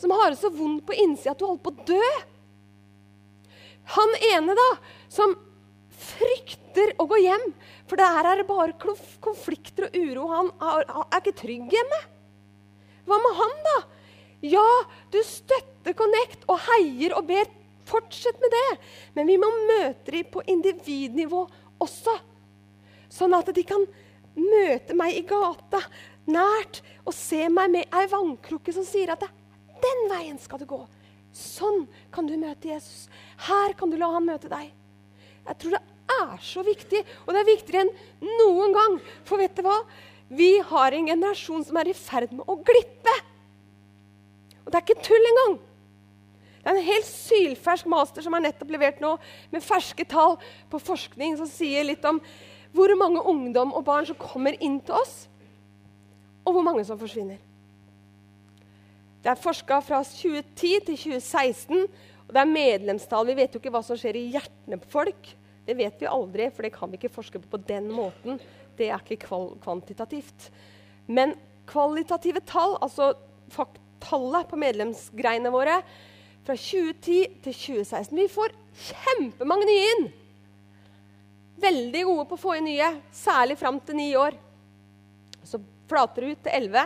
som 0.00 0.12
har 0.16 0.32
det 0.32 0.40
så 0.40 0.50
vondt 0.52 0.86
på 0.86 0.96
innsida 0.96 1.34
at 1.34 1.40
du 1.40 1.46
holder 1.46 1.64
på 1.64 1.74
å 1.74 1.84
dø 1.88 2.12
Han 3.94 4.14
ene, 4.32 4.54
da, 4.56 4.68
som 5.12 5.34
frykter 5.98 6.94
å 7.00 7.06
gå 7.10 7.20
hjem. 7.22 7.48
For 7.88 8.00
der 8.00 8.28
er 8.30 8.40
det 8.40 8.48
bare 8.48 8.74
konflikter 9.22 9.88
og 9.88 9.98
uro. 9.98 10.28
Han 10.32 10.52
er, 10.58 10.86
er 11.04 11.20
ikke 11.20 11.36
trygg 11.44 11.74
hjemme. 11.74 12.00
Hva 13.04 13.18
med 13.20 13.36
han, 13.40 13.58
da? 13.68 13.76
Ja, 14.44 14.68
du 15.12 15.20
støtter 15.24 15.96
Connect 15.96 16.46
og 16.48 16.60
heier 16.68 17.16
og 17.18 17.28
ber. 17.28 17.50
Fortsett 17.84 18.38
med 18.40 18.52
det. 18.52 18.78
Men 19.16 19.28
vi 19.28 19.36
må 19.40 19.50
møte 19.68 20.12
dem 20.14 20.28
på 20.32 20.42
individnivå 20.48 21.42
også. 21.84 22.14
Sånn 23.12 23.36
at 23.36 23.50
de 23.54 23.64
kan 23.68 23.84
møte 24.34 24.96
meg 24.96 25.18
i 25.18 25.24
gata, 25.28 25.82
nært, 26.26 26.80
og 27.04 27.12
se 27.14 27.44
meg 27.52 27.70
med 27.74 27.92
ei 27.94 28.06
vannkrukke 28.10 28.72
som 28.74 28.86
sier 28.88 29.12
at 29.12 29.26
den 29.84 30.06
veien 30.10 30.40
skal 30.40 30.62
du 30.62 30.66
gå. 30.68 30.80
Sånn 31.34 31.84
kan 32.14 32.26
du 32.26 32.38
møte 32.40 32.70
Jesus. 32.70 33.06
Her 33.48 33.76
kan 33.78 33.92
du 33.92 33.98
la 34.00 34.08
han 34.14 34.26
møte 34.26 34.48
deg. 34.48 34.72
Jeg 35.44 35.60
tror 35.60 35.76
det 35.76 35.82
er 36.14 36.34
så 36.44 36.64
viktig, 36.64 37.04
og 37.24 37.34
det 37.34 37.42
er 37.42 37.50
viktigere 37.50 37.84
enn 37.84 37.92
noen 38.40 38.74
gang. 38.76 38.96
For 39.28 39.40
vet 39.40 39.56
du 39.56 39.64
hva? 39.66 39.76
Vi 40.34 40.56
har 40.70 40.96
en 40.96 41.10
generasjon 41.10 41.66
som 41.66 41.78
er 41.80 41.90
i 41.90 41.96
ferd 41.96 42.32
med 42.32 42.48
å 42.48 42.56
glippe. 42.64 43.14
Og 44.64 44.72
det 44.72 44.80
er 44.80 44.86
ikke 44.86 45.04
tull 45.04 45.30
engang. 45.30 45.58
Det 46.64 46.72
er 46.72 46.78
en 46.80 46.86
helt 46.86 47.08
sylfersk 47.10 47.88
master 47.92 48.24
som 48.24 48.34
er 48.36 48.46
nettopp 48.46 48.70
levert 48.72 49.02
nå, 49.04 49.18
med 49.52 49.64
ferske 49.64 50.06
tall 50.08 50.38
på 50.72 50.80
forskning 50.80 51.36
som 51.36 51.48
sier 51.50 51.84
litt 51.84 52.04
om 52.08 52.22
hvor 52.74 52.90
mange 52.98 53.20
ungdom 53.20 53.74
og 53.76 53.84
barn 53.86 54.08
som 54.08 54.16
kommer 54.18 54.56
inn 54.64 54.78
til 54.82 54.96
oss, 54.96 55.26
og 56.42 56.56
hvor 56.56 56.64
mange 56.64 56.82
som 56.88 56.98
forsvinner. 56.98 57.36
Det 59.24 59.30
er 59.32 59.40
forska 59.40 59.78
fra 59.84 60.00
2010 60.04 60.72
til 60.88 60.98
2016, 60.98 61.84
det 62.34 62.42
er 62.42 62.50
medlemstall. 62.50 63.28
Vi 63.30 63.38
vet 63.38 63.54
jo 63.54 63.60
ikke 63.62 63.72
hva 63.74 63.82
som 63.86 63.98
skjer 63.98 64.18
i 64.18 64.28
hjertene 64.34 64.80
på 64.82 64.90
folk. 64.90 65.28
Det 65.64 65.76
vet 65.78 66.00
vi 66.02 66.10
aldri, 66.10 66.48
for 66.52 66.66
det 66.66 66.74
kan 66.74 66.90
vi 66.90 66.98
ikke 66.98 67.12
forske 67.14 67.40
på 67.40 67.52
på 67.52 67.60
den 67.68 67.86
måten. 67.94 68.40
Det 68.76 68.90
er 68.90 69.00
ikke 69.00 69.30
kvantitativt. 69.62 70.48
Men 71.06 71.36
kvalitative 71.70 72.42
tall, 72.48 72.76
altså 72.82 73.12
tallet 74.04 74.50
på 74.50 74.58
medlemsgreiene 74.60 75.52
våre 75.54 75.78
fra 76.44 76.56
2010 76.58 77.38
til 77.44 77.54
2016 77.56 78.18
Vi 78.18 78.26
får 78.32 78.52
kjempemange 78.90 79.68
nye 79.68 79.86
inn. 79.94 80.08
Veldig 81.62 82.02
gode 82.08 82.26
på 82.28 82.36
å 82.36 82.42
få 82.42 82.56
inn 82.58 82.66
nye, 82.66 82.90
særlig 83.14 83.56
fram 83.60 83.78
til 83.86 83.96
ni 84.00 84.10
år. 84.18 84.34
Så 85.46 85.62
flater 85.88 86.24
det 86.26 86.34
ut 86.34 86.44
til 86.44 86.56
elleve, 86.58 86.84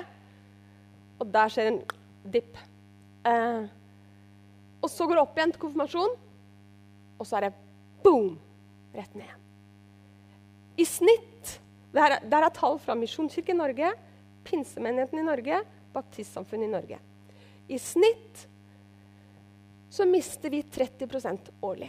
og 1.18 1.32
der 1.34 1.50
skjer 1.50 1.72
en 1.72 1.80
dipp. 2.28 2.60
Eh, 3.26 3.64
og 4.88 4.92
så 4.94 5.04
går 5.04 5.18
det 5.18 5.22
opp 5.22 5.36
igjen 5.36 5.52
til 5.52 5.62
konfirmasjon, 5.66 6.14
og 7.20 7.26
så 7.28 7.38
er 7.38 7.48
det 7.48 7.56
boom! 8.04 8.38
Rett 8.96 9.14
ned. 9.18 9.34
I 10.80 10.86
snitt 10.88 11.58
Der 11.92 12.14
er, 12.14 12.22
der 12.24 12.44
er 12.44 12.52
tall 12.52 12.76
fra 12.80 12.94
Misjonskirken 12.96 13.56
Norge, 13.56 13.90
Pinsemenigheten 14.44 15.20
i 15.20 15.24
Norge, 15.24 15.60
Baptistsamfunnet 15.94 16.68
i 16.68 16.72
Norge. 16.72 16.98
I 17.68 17.78
snitt 17.80 18.42
så 19.90 20.04
mister 20.08 20.52
vi 20.52 20.60
30% 20.62 21.48
årlig. 21.64 21.88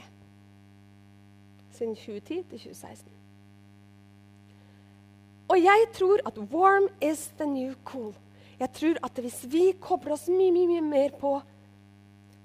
Siden 1.75 1.97
2010 1.99 2.23
til 2.53 2.63
2016. 2.63 3.11
Og 5.51 5.59
jeg 5.59 5.91
tror 5.99 6.23
at 6.31 6.39
warm 6.51 6.87
is 7.03 7.27
the 7.37 7.47
new 7.47 7.75
cool. 7.83 8.13
Jeg 8.59 8.71
tror 8.79 9.03
at 9.03 9.19
hvis 9.23 9.43
vi 9.51 9.71
kobler 9.83 10.15
oss 10.15 10.27
mye, 10.31 10.51
mye, 10.55 10.67
mye 10.67 10.85
mer 10.85 11.15
på 11.19 11.35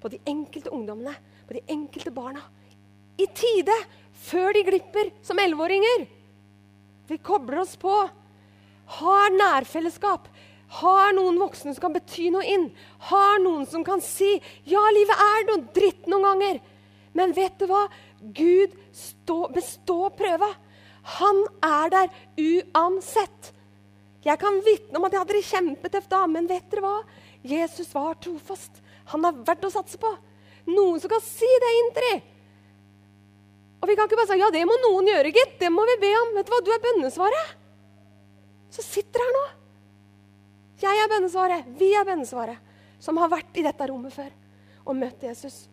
på 0.05 0.11
de 0.13 0.19
enkelte 0.29 0.69
ungdommene, 0.69 1.15
på 1.49 1.57
de 1.57 1.63
enkelte 1.73 2.11
barna. 2.13 2.43
I 3.17 3.25
tide, 3.33 3.73
før 4.27 4.53
de 4.53 4.61
glipper 4.67 5.09
som 5.25 5.39
elleveåringer. 5.41 6.05
Vi 7.09 7.17
kobler 7.25 7.63
oss 7.63 7.73
på. 7.81 7.95
Har 8.99 9.33
nærfellesskap. 9.33 10.29
Har 10.83 11.17
noen 11.17 11.41
voksne 11.41 11.73
som 11.73 11.87
kan 11.87 11.97
bety 11.97 12.29
noe 12.35 12.45
inn. 12.45 12.69
Har 13.09 13.41
noen 13.41 13.65
som 13.71 13.85
kan 13.87 14.05
si 14.05 14.29
ja, 14.69 14.85
livet 14.93 15.25
er 15.31 15.49
noe 15.49 15.65
dritt 15.73 16.05
noen 16.11 16.29
ganger. 16.29 16.61
Men 17.17 17.33
vet 17.33 17.57
du 17.57 17.65
hva? 17.71 17.87
Gud 18.21 18.77
stå, 18.93 19.41
bestå 19.57 19.99
prøva. 20.21 20.53
Han 21.17 21.47
er 21.65 21.97
der 21.97 22.13
uansett. 22.45 23.55
Jeg 24.25 24.41
kan 24.41 24.61
vitne 24.69 25.01
om 25.01 25.09
at 25.09 25.17
jeg 25.17 25.25
hadde 25.25 25.37
det 25.39 25.49
kjempetøft 25.49 26.13
da, 26.13 26.27
men 26.29 26.49
vet 26.49 26.69
dere 26.73 26.85
hva? 26.85 26.97
Jesus 27.45 27.93
var 27.97 28.21
trofast. 28.21 28.84
Han 29.13 29.27
er 29.29 29.43
verdt 29.47 29.67
å 29.69 29.73
satse 29.73 30.01
på. 30.01 30.13
Noen 30.71 31.03
som 31.03 31.13
kan 31.13 31.23
si 31.25 31.49
det 31.65 31.73
inn 31.81 31.91
til 31.97 32.07
dem. 32.09 32.23
Og 33.85 33.91
vi 33.91 33.99
kan 33.99 34.09
ikke 34.09 34.17
bare 34.17 34.31
si 34.31 34.41
ja, 34.41 34.49
det 34.53 34.63
må 34.65 34.79
noen 34.81 35.11
gjøre, 35.11 35.35
gitt. 35.35 35.59
Det 35.61 35.69
må 35.73 35.85
vi 35.91 35.99
be 36.01 36.15
om. 36.23 36.33
Vet 36.39 36.49
du 36.49 36.55
hva, 36.55 36.63
du 36.65 36.73
er 36.73 36.81
bønnesvaret. 36.87 37.53
Så 38.73 38.85
sitter 38.87 39.21
her 39.21 39.37
nå. 39.37 39.45
Jeg 40.85 41.03
er 41.03 41.11
bønnesvaret. 41.13 41.69
Vi 41.79 41.91
er 41.97 42.09
bønnesvaret. 42.09 42.73
Som 43.05 43.21
har 43.21 43.29
vært 43.33 43.61
i 43.61 43.67
dette 43.67 43.91
rommet 43.91 44.15
før 44.15 44.33
og 44.85 44.97
møtt 44.97 45.23
Jesus. 45.25 45.67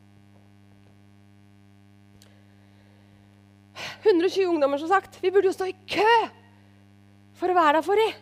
120 4.04 4.52
ungdommer, 4.52 4.80
som 4.82 4.92
sagt. 4.92 5.18
Vi 5.24 5.32
burde 5.32 5.50
jo 5.50 5.56
stå 5.56 5.70
i 5.72 5.76
kø 5.88 6.12
for 7.40 7.52
å 7.52 7.58
være 7.58 7.80
der 7.80 7.86
for 7.86 8.00
dem. 8.00 8.20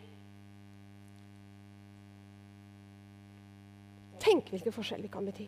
Tenk 4.19 4.51
hvilken 4.53 4.75
forskjell 4.75 5.03
vi 5.05 5.11
kan 5.11 5.27
bety. 5.27 5.47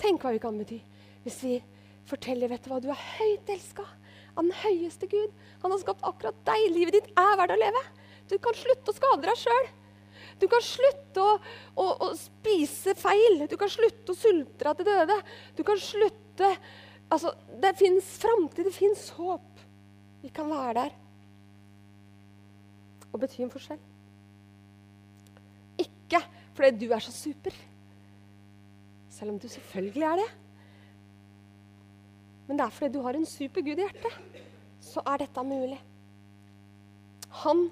Tenk 0.00 0.24
hva 0.24 0.34
vi 0.34 0.42
kan 0.42 0.58
bety 0.60 0.80
hvis 1.26 1.38
vi 1.42 1.54
forteller 2.06 2.50
vet 2.52 2.62
du 2.62 2.70
hva, 2.70 2.78
du 2.78 2.90
er 2.92 3.06
høyt 3.18 3.48
elska 3.50 3.82
av 4.36 4.44
den 4.44 4.54
høyeste 4.60 5.08
Gud. 5.10 5.32
Han 5.64 5.72
har 5.72 5.80
skapt 5.82 6.04
akkurat 6.06 6.38
deg. 6.46 6.68
Livet 6.70 6.94
ditt 6.94 7.08
er 7.18 7.38
verdt 7.40 7.56
å 7.56 7.58
leve. 7.58 7.82
Du 8.30 8.36
kan 8.42 8.54
slutte 8.54 8.92
å 8.92 8.96
skade 8.96 9.26
deg 9.26 9.40
sjøl. 9.40 9.68
Du 10.38 10.46
kan 10.52 10.62
slutte 10.62 11.22
å, 11.24 11.36
å, 11.80 11.86
å, 12.06 12.10
spise 12.20 12.94
feil. 12.98 13.46
Du 13.50 13.56
kan 13.58 13.72
slutte 13.72 14.12
å 14.12 14.18
sulte 14.18 14.68
deg 14.68 14.78
til 14.78 14.88
døde. 14.90 15.18
Du 15.58 15.64
kan 15.66 15.80
slutte 15.82 16.52
Altså, 17.06 17.30
det 17.62 17.76
fins 17.78 18.06
framtid, 18.18 18.66
det 18.66 18.74
fins 18.74 19.04
håp. 19.14 19.60
Vi 20.24 20.30
kan 20.34 20.48
være 20.50 20.72
der 20.74 20.94
og 23.14 23.20
bety 23.22 23.44
en 23.44 23.52
forskjell. 23.52 23.78
Ikke 25.80 26.18
fordi 26.56 26.86
du 26.86 26.92
er 26.94 27.04
så 27.04 27.12
super. 27.14 27.54
Selv 29.12 29.32
om 29.34 29.38
du 29.40 29.48
selvfølgelig 29.48 30.06
er 30.08 30.20
det. 30.22 30.28
Men 32.46 32.58
det 32.58 32.66
er 32.66 32.74
fordi 32.74 32.92
du 32.94 33.02
har 33.04 33.18
en 33.18 33.26
super 33.28 33.64
Gud 33.64 33.74
i 33.74 33.84
hjertet, 33.84 34.42
så 34.80 35.02
er 35.06 35.24
dette 35.24 35.42
mulig. 35.44 35.78
Han 37.42 37.66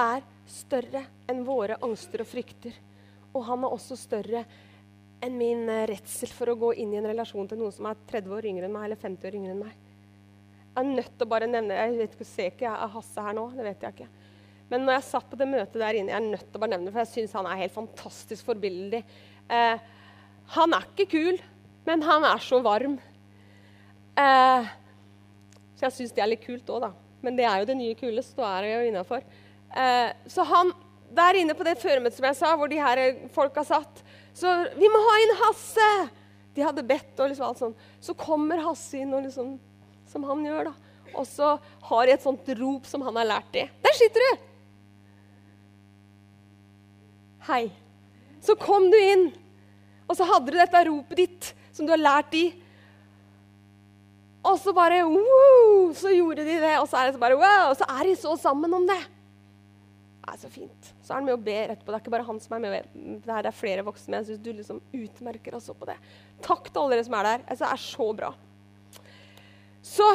er 0.00 0.24
større 0.48 1.06
enn 1.30 1.44
våre 1.46 1.78
angster 1.82 2.22
og 2.22 2.28
frykter. 2.28 2.76
Og 3.32 3.46
han 3.48 3.64
er 3.64 3.72
også 3.72 3.96
større 3.96 4.44
enn 5.22 5.38
min 5.38 5.68
eh, 5.70 5.86
redsel 5.88 6.32
for 6.34 6.52
å 6.52 6.58
gå 6.58 6.72
inn 6.82 6.92
i 6.92 6.98
en 7.00 7.08
relasjon 7.08 7.48
til 7.48 7.60
noen 7.62 7.72
som 7.74 7.88
er 7.88 8.00
30 8.10 8.36
år 8.36 8.48
yngre 8.50 8.68
enn 8.68 8.74
meg 8.74 8.88
eller 8.88 9.00
50 9.00 9.30
år 9.30 9.38
yngre 9.38 9.54
enn 9.54 9.62
meg. 9.62 9.78
Jeg 10.72 10.80
er 10.82 10.88
nødt 10.88 11.12
til 11.12 11.26
å 11.26 11.28
bare 11.28 11.48
nevne 11.48 11.76
Jeg 11.76 11.96
vet 11.98 12.14
ikke, 12.16 12.26
ser 12.26 12.50
ikke 12.50 12.64
jeg 12.64 12.74
er 12.74 12.92
Hasse 12.94 13.24
her 13.26 13.34
nå. 13.36 13.48
det 13.56 13.66
vet 13.68 13.86
jeg 13.86 13.96
ikke. 13.96 14.21
Men 14.72 14.86
når 14.86 14.96
jeg 14.96 15.08
satt 15.10 15.28
på 15.28 15.36
det 15.36 15.50
møtet 15.50 15.80
der 15.82 15.98
inne, 16.00 16.14
jeg 16.14 16.16
er 16.16 16.28
nødt 16.32 16.46
til 16.46 16.56
å 16.56 16.62
bare 16.62 16.72
nevne 16.72 16.88
det, 16.88 16.94
for 16.94 17.02
jeg 17.02 17.12
syns 17.12 17.34
han 17.36 17.48
er 17.48 17.58
helt 17.60 17.74
fantastisk 17.74 18.46
forbilledlig. 18.48 19.02
Eh, 19.52 19.82
han 20.54 20.76
er 20.76 20.86
ikke 20.88 21.10
kul, 21.12 21.40
men 21.84 22.04
han 22.06 22.24
er 22.24 22.40
så 22.40 22.60
varm. 22.64 22.94
Eh, 24.16 24.70
så 25.76 25.86
jeg 25.86 25.96
syns 25.98 26.14
det 26.16 26.22
er 26.24 26.30
litt 26.32 26.44
kult 26.46 26.72
òg, 26.72 26.86
da. 26.86 26.92
Men 27.22 27.36
det 27.36 27.44
er 27.44 27.60
jo 27.60 27.68
det 27.68 27.76
nye 27.82 27.98
kule, 28.00 28.24
så 28.24 28.46
er 28.48 28.68
jeg 28.70 28.78
jo 28.78 28.92
innafor. 28.94 29.26
Eh, 29.76 30.08
så 30.32 30.46
han 30.48 30.72
der 31.12 31.36
inne 31.42 31.56
på 31.56 31.66
det 31.68 31.76
føremøtet 31.82 32.16
som 32.16 32.28
jeg 32.30 32.38
sa, 32.38 32.52
hvor 32.56 32.72
de 32.72 32.80
her 32.80 33.02
folka 33.34 33.64
satt 33.68 34.00
Så 34.32 34.48
'Vi 34.48 34.88
må 34.88 35.00
ha 35.04 35.16
inn 35.20 35.34
Hasse!' 35.42 36.08
De 36.54 36.62
hadde 36.64 36.86
bedt 36.88 37.20
og 37.20 37.28
liksom 37.28 37.44
alt 37.44 37.60
sånn. 37.60 37.74
Så 38.00 38.14
kommer 38.16 38.62
Hasse 38.64 38.96
inn, 38.96 39.12
og 39.12 39.24
liksom, 39.24 39.58
som 40.08 40.24
han 40.24 40.40
gjør, 40.44 40.70
da. 40.70 40.72
Og 41.12 41.26
så 41.28 41.58
har 41.88 42.06
de 42.06 42.12
et 42.12 42.24
sånt 42.24 42.48
rop 42.56 42.88
som 42.88 43.02
han 43.02 43.16
har 43.16 43.28
lært 43.28 43.52
de. 43.52 43.66
Der 43.84 43.92
sitter 43.92 44.24
du! 44.24 44.51
Hei. 47.48 47.72
Så 48.42 48.54
kom 48.58 48.88
du 48.90 48.98
inn, 48.98 49.28
og 50.06 50.18
så 50.18 50.26
hadde 50.26 50.52
du 50.52 50.58
dette 50.58 50.84
ropet 50.88 51.18
ditt 51.18 51.48
som 51.74 51.86
du 51.86 51.92
har 51.94 52.00
lært 52.00 52.30
de. 52.34 52.44
Og 54.42 54.58
så 54.58 54.74
bare 54.74 55.04
wow, 55.06 55.92
Så 55.94 56.10
gjorde 56.10 56.44
de 56.46 56.58
det, 56.62 56.76
og 56.80 56.88
så 56.90 56.98
er 56.98 57.08
det 57.08 57.16
så 57.16 57.22
bare 57.22 57.38
wow, 57.38 57.70
og 57.70 57.76
så 57.78 57.86
er 57.86 58.08
de 58.08 58.14
så 58.18 58.34
sammen 58.40 58.74
om 58.74 58.86
det. 58.88 58.98
Det 60.22 60.34
er 60.34 60.38
så 60.38 60.50
fint. 60.50 60.90
Så 61.02 61.12
er 61.12 61.18
han 61.18 61.26
med 61.26 61.34
og 61.34 61.42
ber 61.42 61.72
etterpå. 61.72 61.90
Det 61.90 61.96
er 61.96 62.02
ikke 62.04 62.14
bare 62.14 62.26
han 62.26 62.38
som 62.42 62.54
er 62.56 62.62
med. 62.62 62.90
Det 63.24 63.38
er 63.40 63.54
flere 63.54 63.82
voksne. 63.86 64.12
Men 64.12 64.20
jeg 64.20 64.28
syns 64.28 64.42
du 64.42 64.50
liksom 64.54 64.78
utmerker 64.94 65.56
oss 65.58 65.66
på 65.74 65.88
det. 65.88 65.96
Takk 66.46 66.68
til 66.70 66.78
alle 66.78 66.94
dere 66.94 67.06
som 67.08 67.16
er 67.18 67.28
der. 67.28 67.42
Altså, 67.46 67.64
det 67.64 67.72
er 67.72 67.82
så 67.82 68.06
bra. 68.20 68.30
Så 69.82 70.06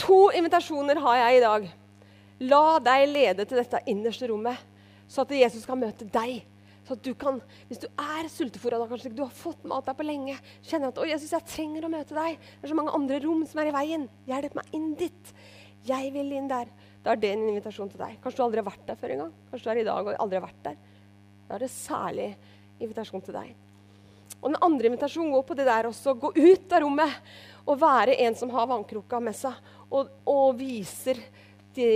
to 0.00 0.20
invitasjoner 0.32 1.00
har 1.04 1.20
jeg 1.20 1.36
i 1.36 1.44
dag. 1.44 1.68
La 2.48 2.64
deg 2.88 3.04
lede 3.12 3.44
til 3.44 3.60
dette 3.60 3.84
innerste 3.92 4.28
rommet, 4.32 4.64
så 5.06 5.22
at 5.22 5.36
Jesus 5.36 5.68
kan 5.68 5.78
møte 5.78 6.08
deg 6.08 6.40
så 6.84 6.96
at 6.98 7.04
du 7.04 7.14
kan, 7.16 7.40
Hvis 7.68 7.80
du 7.80 7.86
er 7.88 8.28
sultefòra, 8.28 8.82
kanskje 8.88 9.12
du 9.14 9.22
har 9.24 9.32
fått 9.32 9.64
mat 9.64 9.86
der 9.88 9.96
på 9.96 10.04
lenge, 10.04 10.36
kjenner 10.62 10.92
at 10.92 11.00
å, 11.00 11.06
Jesus, 11.08 11.32
jeg 11.32 11.48
trenger 11.48 11.86
å 11.86 11.92
møte 11.92 12.16
deg. 12.16 12.36
Det 12.36 12.68
er 12.68 12.72
så 12.74 12.76
mange 12.76 12.92
andre 12.96 13.20
rom 13.24 13.44
som 13.48 13.62
er 13.62 13.70
i 13.70 13.76
veien. 13.76 14.08
Hjelp 14.28 14.58
meg 14.58 14.76
inn 14.76 14.90
dit. 15.00 15.32
Jeg 15.88 16.12
vil 16.12 16.34
inn 16.36 16.50
der. 16.50 16.68
Da 17.04 17.12
er 17.12 17.20
det 17.20 17.32
en 17.32 17.46
invitasjon 17.48 17.88
til 17.92 18.00
deg. 18.04 18.18
Kanskje 18.20 18.40
du 18.40 18.44
aldri 18.46 18.60
har 18.60 18.68
vært 18.68 18.86
der 18.88 19.00
før 19.00 19.16
engang. 19.16 19.32
Kanskje 19.50 19.64
du 19.64 19.72
er 19.72 19.80
i 19.80 19.88
dag 19.88 20.12
og 20.12 20.20
aldri 20.26 20.40
har 20.40 20.46
vært 20.46 20.62
der. 20.68 20.78
Da 21.48 21.56
er 21.56 21.64
det 21.64 21.72
særlig 21.72 22.28
invitasjon 22.84 23.24
til 23.24 23.38
deg. 23.40 23.50
Og 24.42 24.50
Den 24.52 24.60
andre 24.60 24.90
invitasjonen 24.90 25.32
går 25.32 25.44
på 25.48 25.56
det 25.56 25.68
der 25.68 25.88
også. 25.88 26.16
Gå 26.20 26.34
ut 26.36 26.72
av 26.76 26.84
rommet 26.84 27.34
og 27.64 27.80
være 27.80 28.18
en 28.26 28.36
som 28.36 28.52
har 28.52 28.68
vannkroka 28.68 29.20
med 29.24 29.36
seg, 29.36 29.56
og, 29.88 30.10
og 30.28 30.58
viser 30.58 31.16
de, 31.76 31.86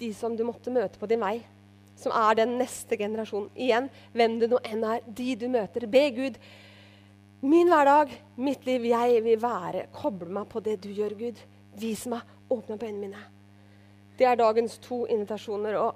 de 0.00 0.08
som 0.16 0.32
du 0.32 0.46
måtte 0.48 0.72
møte 0.72 0.96
på 0.96 1.08
din 1.10 1.20
vei 1.20 1.42
som 1.98 2.14
er 2.14 2.38
den 2.38 2.56
neste 2.58 2.98
generasjonen. 2.98 3.50
Igjen, 3.54 3.88
hvem 4.14 4.38
det 4.40 4.50
nå 4.52 4.60
enn 4.66 4.84
er, 4.86 5.02
de 5.06 5.34
du 5.38 5.46
møter. 5.52 5.86
Be 5.90 6.04
Gud. 6.14 6.38
Min 7.44 7.68
hverdag, 7.68 8.12
mitt 8.40 8.64
liv, 8.64 8.86
jeg 8.88 9.20
vil 9.24 9.40
være 9.42 9.86
Koble 9.92 10.30
meg 10.32 10.48
på 10.48 10.62
det 10.64 10.78
du 10.84 10.90
gjør, 10.96 11.16
Gud. 11.18 11.40
Vis 11.80 12.06
meg. 12.10 12.24
Åpne 12.48 12.76
opp 12.76 12.84
øynene 12.84 13.00
mine. 13.06 13.24
Det 14.18 14.26
er 14.28 14.38
dagens 14.38 14.78
to 14.84 15.04
invitasjoner. 15.10 15.76
og 15.80 15.94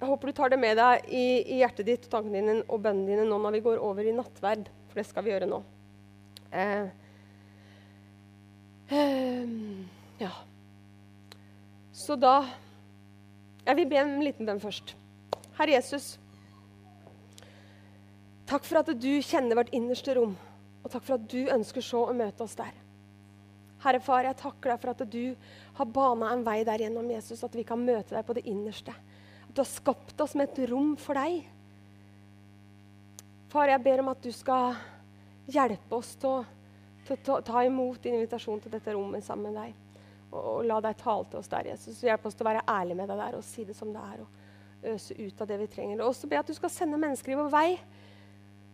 Jeg 0.00 0.08
håper 0.08 0.28
du 0.28 0.36
tar 0.36 0.52
det 0.52 0.60
med 0.60 0.78
deg 0.78 1.08
i, 1.10 1.26
i 1.42 1.60
hjertet 1.62 1.88
ditt 1.88 2.06
tankene 2.10 2.40
dine 2.40 2.60
og 2.68 2.82
bønnene 2.84 3.10
dine 3.10 3.26
nå 3.26 3.40
når 3.42 3.58
vi 3.58 3.64
går 3.64 3.82
over 3.82 4.06
i 4.06 4.14
nattverd. 4.14 4.68
For 4.88 5.00
det 5.00 5.06
skal 5.08 5.26
vi 5.26 5.32
gjøre 5.34 5.48
nå. 5.50 5.58
Eh, 6.48 6.88
eh, 8.94 9.56
ja. 10.22 10.32
Så 11.92 12.16
da 12.16 12.38
jeg 13.68 13.76
vil 13.76 13.88
be 13.90 14.00
en 14.00 14.18
liten 14.24 14.48
bønn 14.48 14.60
først. 14.62 14.94
Herre 15.58 15.74
Jesus, 15.74 16.14
takk 18.48 18.64
for 18.64 18.80
at 18.80 18.92
du 18.96 19.10
kjenner 19.20 19.58
vårt 19.58 19.72
innerste 19.76 20.14
rom, 20.16 20.32
og 20.80 20.92
takk 20.92 21.04
for 21.04 21.18
at 21.18 21.26
du 21.28 21.50
ønsker 21.52 21.84
så 21.84 22.06
å 22.08 22.14
møte 22.16 22.46
oss 22.46 22.56
der. 22.56 22.72
Herre 23.84 24.00
Far, 24.02 24.24
jeg 24.24 24.38
takker 24.40 24.72
deg 24.72 24.80
for 24.82 24.94
at 24.94 25.02
du 25.12 25.34
har 25.76 25.90
bana 25.94 26.32
en 26.32 26.44
vei 26.46 26.62
der 26.66 26.80
gjennom 26.82 27.10
Jesus, 27.12 27.44
at 27.44 27.54
vi 27.54 27.66
kan 27.66 27.84
møte 27.84 28.16
deg 28.16 28.24
på 28.26 28.38
det 28.38 28.46
innerste. 28.48 28.94
At 29.44 29.52
du 29.52 29.60
har 29.60 29.68
skapt 29.70 30.24
oss 30.24 30.34
med 30.38 30.48
et 30.48 30.70
rom 30.72 30.94
for 30.98 31.20
deg. 31.20 31.44
Far, 33.52 33.68
jeg 33.70 33.84
ber 33.84 34.02
om 34.02 34.10
at 34.14 34.24
du 34.24 34.32
skal 34.34 34.80
hjelpe 35.48 36.00
oss 36.00 36.14
til 36.20 36.40
å, 36.40 37.42
ta 37.44 37.62
imot 37.64 38.00
din 38.04 38.16
invitasjon 38.18 38.64
til 38.64 38.72
dette 38.72 38.96
rommet 38.96 39.24
sammen 39.24 39.52
med 39.52 39.60
deg 39.60 39.76
og, 40.30 40.40
og, 40.40 40.58
la 40.68 40.80
deg 40.84 40.98
tale 41.00 41.28
til 41.30 41.40
oss 41.40 41.50
der, 41.52 41.70
Jesus. 41.72 42.02
Hjelp 42.04 42.26
oss 42.28 42.36
til 42.36 42.46
å 42.46 42.50
være 42.50 42.66
ærlige 42.68 42.98
med 42.98 43.08
deg 43.10 43.22
der 43.22 43.38
og 43.38 43.46
si 43.46 43.64
det 43.68 43.76
som 43.78 43.92
det 43.94 44.02
er. 44.02 44.24
og 44.24 44.92
Øse 44.92 45.16
ut 45.18 45.40
av 45.42 45.48
det 45.50 45.56
vi 45.58 45.70
trenger. 45.72 46.02
Og 46.02 46.12
også 46.12 46.28
be 46.30 46.38
at 46.38 46.46
du 46.46 46.54
skal 46.54 46.70
sende 46.70 47.00
mennesker 47.00 47.34
i 47.34 47.38
vår 47.38 47.50
vei 47.50 47.70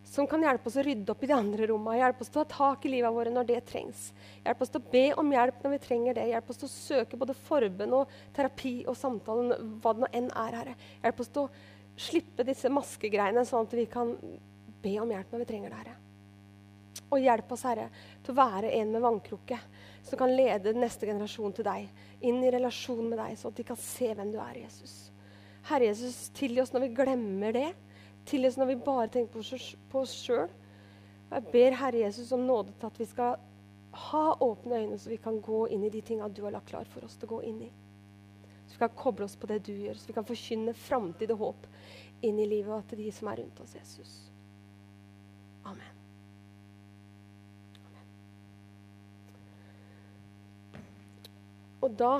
som 0.05 0.27
kan 0.29 0.43
hjelpe 0.45 0.69
oss 0.69 0.77
å 0.77 0.83
rydde 0.85 1.11
opp 1.11 1.23
i 1.25 1.29
de 1.29 1.35
andre 1.35 1.67
rommene. 1.71 1.97
Hjelpe 1.97 2.21
oss 2.21 2.31
til 2.31 2.43
å 2.43 2.45
ta 2.45 2.57
tak 2.59 2.85
i 2.85 2.91
livet 2.93 3.13
våre 3.15 3.33
når 3.33 3.47
det 3.49 3.61
trengs. 3.71 4.03
Hjelp 4.45 4.61
oss 4.61 4.73
til 4.73 4.83
å 4.83 4.91
be 4.93 5.05
om 5.17 5.33
hjelp 5.33 5.65
når 5.65 5.73
vi 5.73 5.81
trenger 5.87 6.19
det. 6.19 6.27
Hjelp 6.29 6.51
oss 6.53 6.61
til 6.61 6.69
å 6.69 6.73
søke 6.75 7.19
både 7.19 7.37
forbønn 7.47 7.97
og 7.97 8.15
terapi 8.35 8.75
og 8.85 8.99
samtale, 8.99 9.57
hva 9.81 9.95
det 9.95 10.05
nå 10.05 10.11
enn 10.21 10.29
er, 10.29 10.59
Herre. 10.61 10.77
Hjelp 11.01 11.25
oss 11.25 11.33
til 11.33 11.47
å 11.47 12.05
slippe 12.05 12.45
disse 12.45 12.69
maskegreiene, 12.69 13.45
sånn 13.47 13.65
at 13.65 13.77
vi 13.79 13.87
kan 13.89 14.13
be 14.85 14.97
om 15.01 15.13
hjelp 15.15 15.33
når 15.33 15.45
vi 15.45 15.53
trenger 15.53 15.73
det, 15.73 15.81
Herre. 15.81 16.01
Og 17.15 17.23
hjelp 17.23 17.51
oss, 17.55 17.63
Herre, 17.63 17.87
til 18.23 18.33
å 18.33 18.39
være 18.41 18.73
en 18.75 18.91
med 18.91 19.03
vannkrukke 19.05 19.57
som 20.05 20.19
kan 20.19 20.33
lede 20.35 20.75
neste 20.75 21.07
generasjon 21.07 21.55
til 21.55 21.65
deg, 21.65 21.87
inn 22.27 22.41
i 22.43 22.51
relasjon 22.51 23.07
med 23.07 23.17
deg, 23.21 23.37
så 23.39 23.49
at 23.49 23.57
de 23.57 23.65
kan 23.65 23.79
se 23.79 24.11
hvem 24.11 24.33
du 24.33 24.39
er, 24.41 24.59
Jesus. 24.65 24.97
Herre 25.69 25.87
Jesus, 25.87 26.27
tilgi 26.35 26.61
oss 26.61 26.73
når 26.75 26.85
vi 26.85 26.93
glemmer 26.99 27.55
det. 27.55 27.69
Tilgi 28.27 28.51
oss 28.51 28.59
når 28.59 28.73
vi 28.73 28.77
bare 28.85 29.09
tenker 29.15 29.71
på 29.89 30.03
oss 30.03 30.13
sjøl. 30.19 30.51
Jeg 31.31 31.47
ber 31.53 31.79
Herre 31.79 32.03
Jesus 32.03 32.33
om 32.35 32.45
nåde 32.45 32.75
til 32.75 32.91
at 32.91 32.99
vi 33.01 33.07
skal 33.09 33.39
ha 34.11 34.25
åpne 34.43 34.83
øyne, 34.83 34.99
så 34.99 35.09
vi 35.09 35.21
kan 35.23 35.39
gå 35.41 35.65
inn 35.71 35.87
i 35.87 35.89
de 35.93 36.03
tinga 36.05 36.27
du 36.29 36.43
har 36.43 36.53
lagt 36.53 36.69
klar 36.69 36.85
for 36.91 37.07
oss 37.07 37.15
til 37.17 37.29
å 37.29 37.37
gå 37.37 37.41
inn 37.49 37.63
i. 37.65 37.71
Så 38.67 38.75
vi 38.75 38.83
kan 38.83 38.95
koble 38.99 39.25
oss 39.25 39.37
på 39.39 39.49
det 39.49 39.61
du 39.65 39.73
gjør, 39.73 39.97
så 39.97 40.11
vi 40.11 40.17
kan 40.17 40.27
forkynne 40.27 40.75
framtid 40.77 41.33
og 41.33 41.43
håp 41.45 41.67
inn 42.27 42.39
i 42.39 42.49
livet 42.49 42.75
og 42.75 42.87
til 42.89 43.05
de 43.05 43.11
som 43.15 43.31
er 43.31 43.41
rundt 43.43 43.61
oss, 43.63 43.75
Jesus. 43.79 44.15
Amen. 45.65 45.94
Og 51.85 51.91
da 51.99 52.13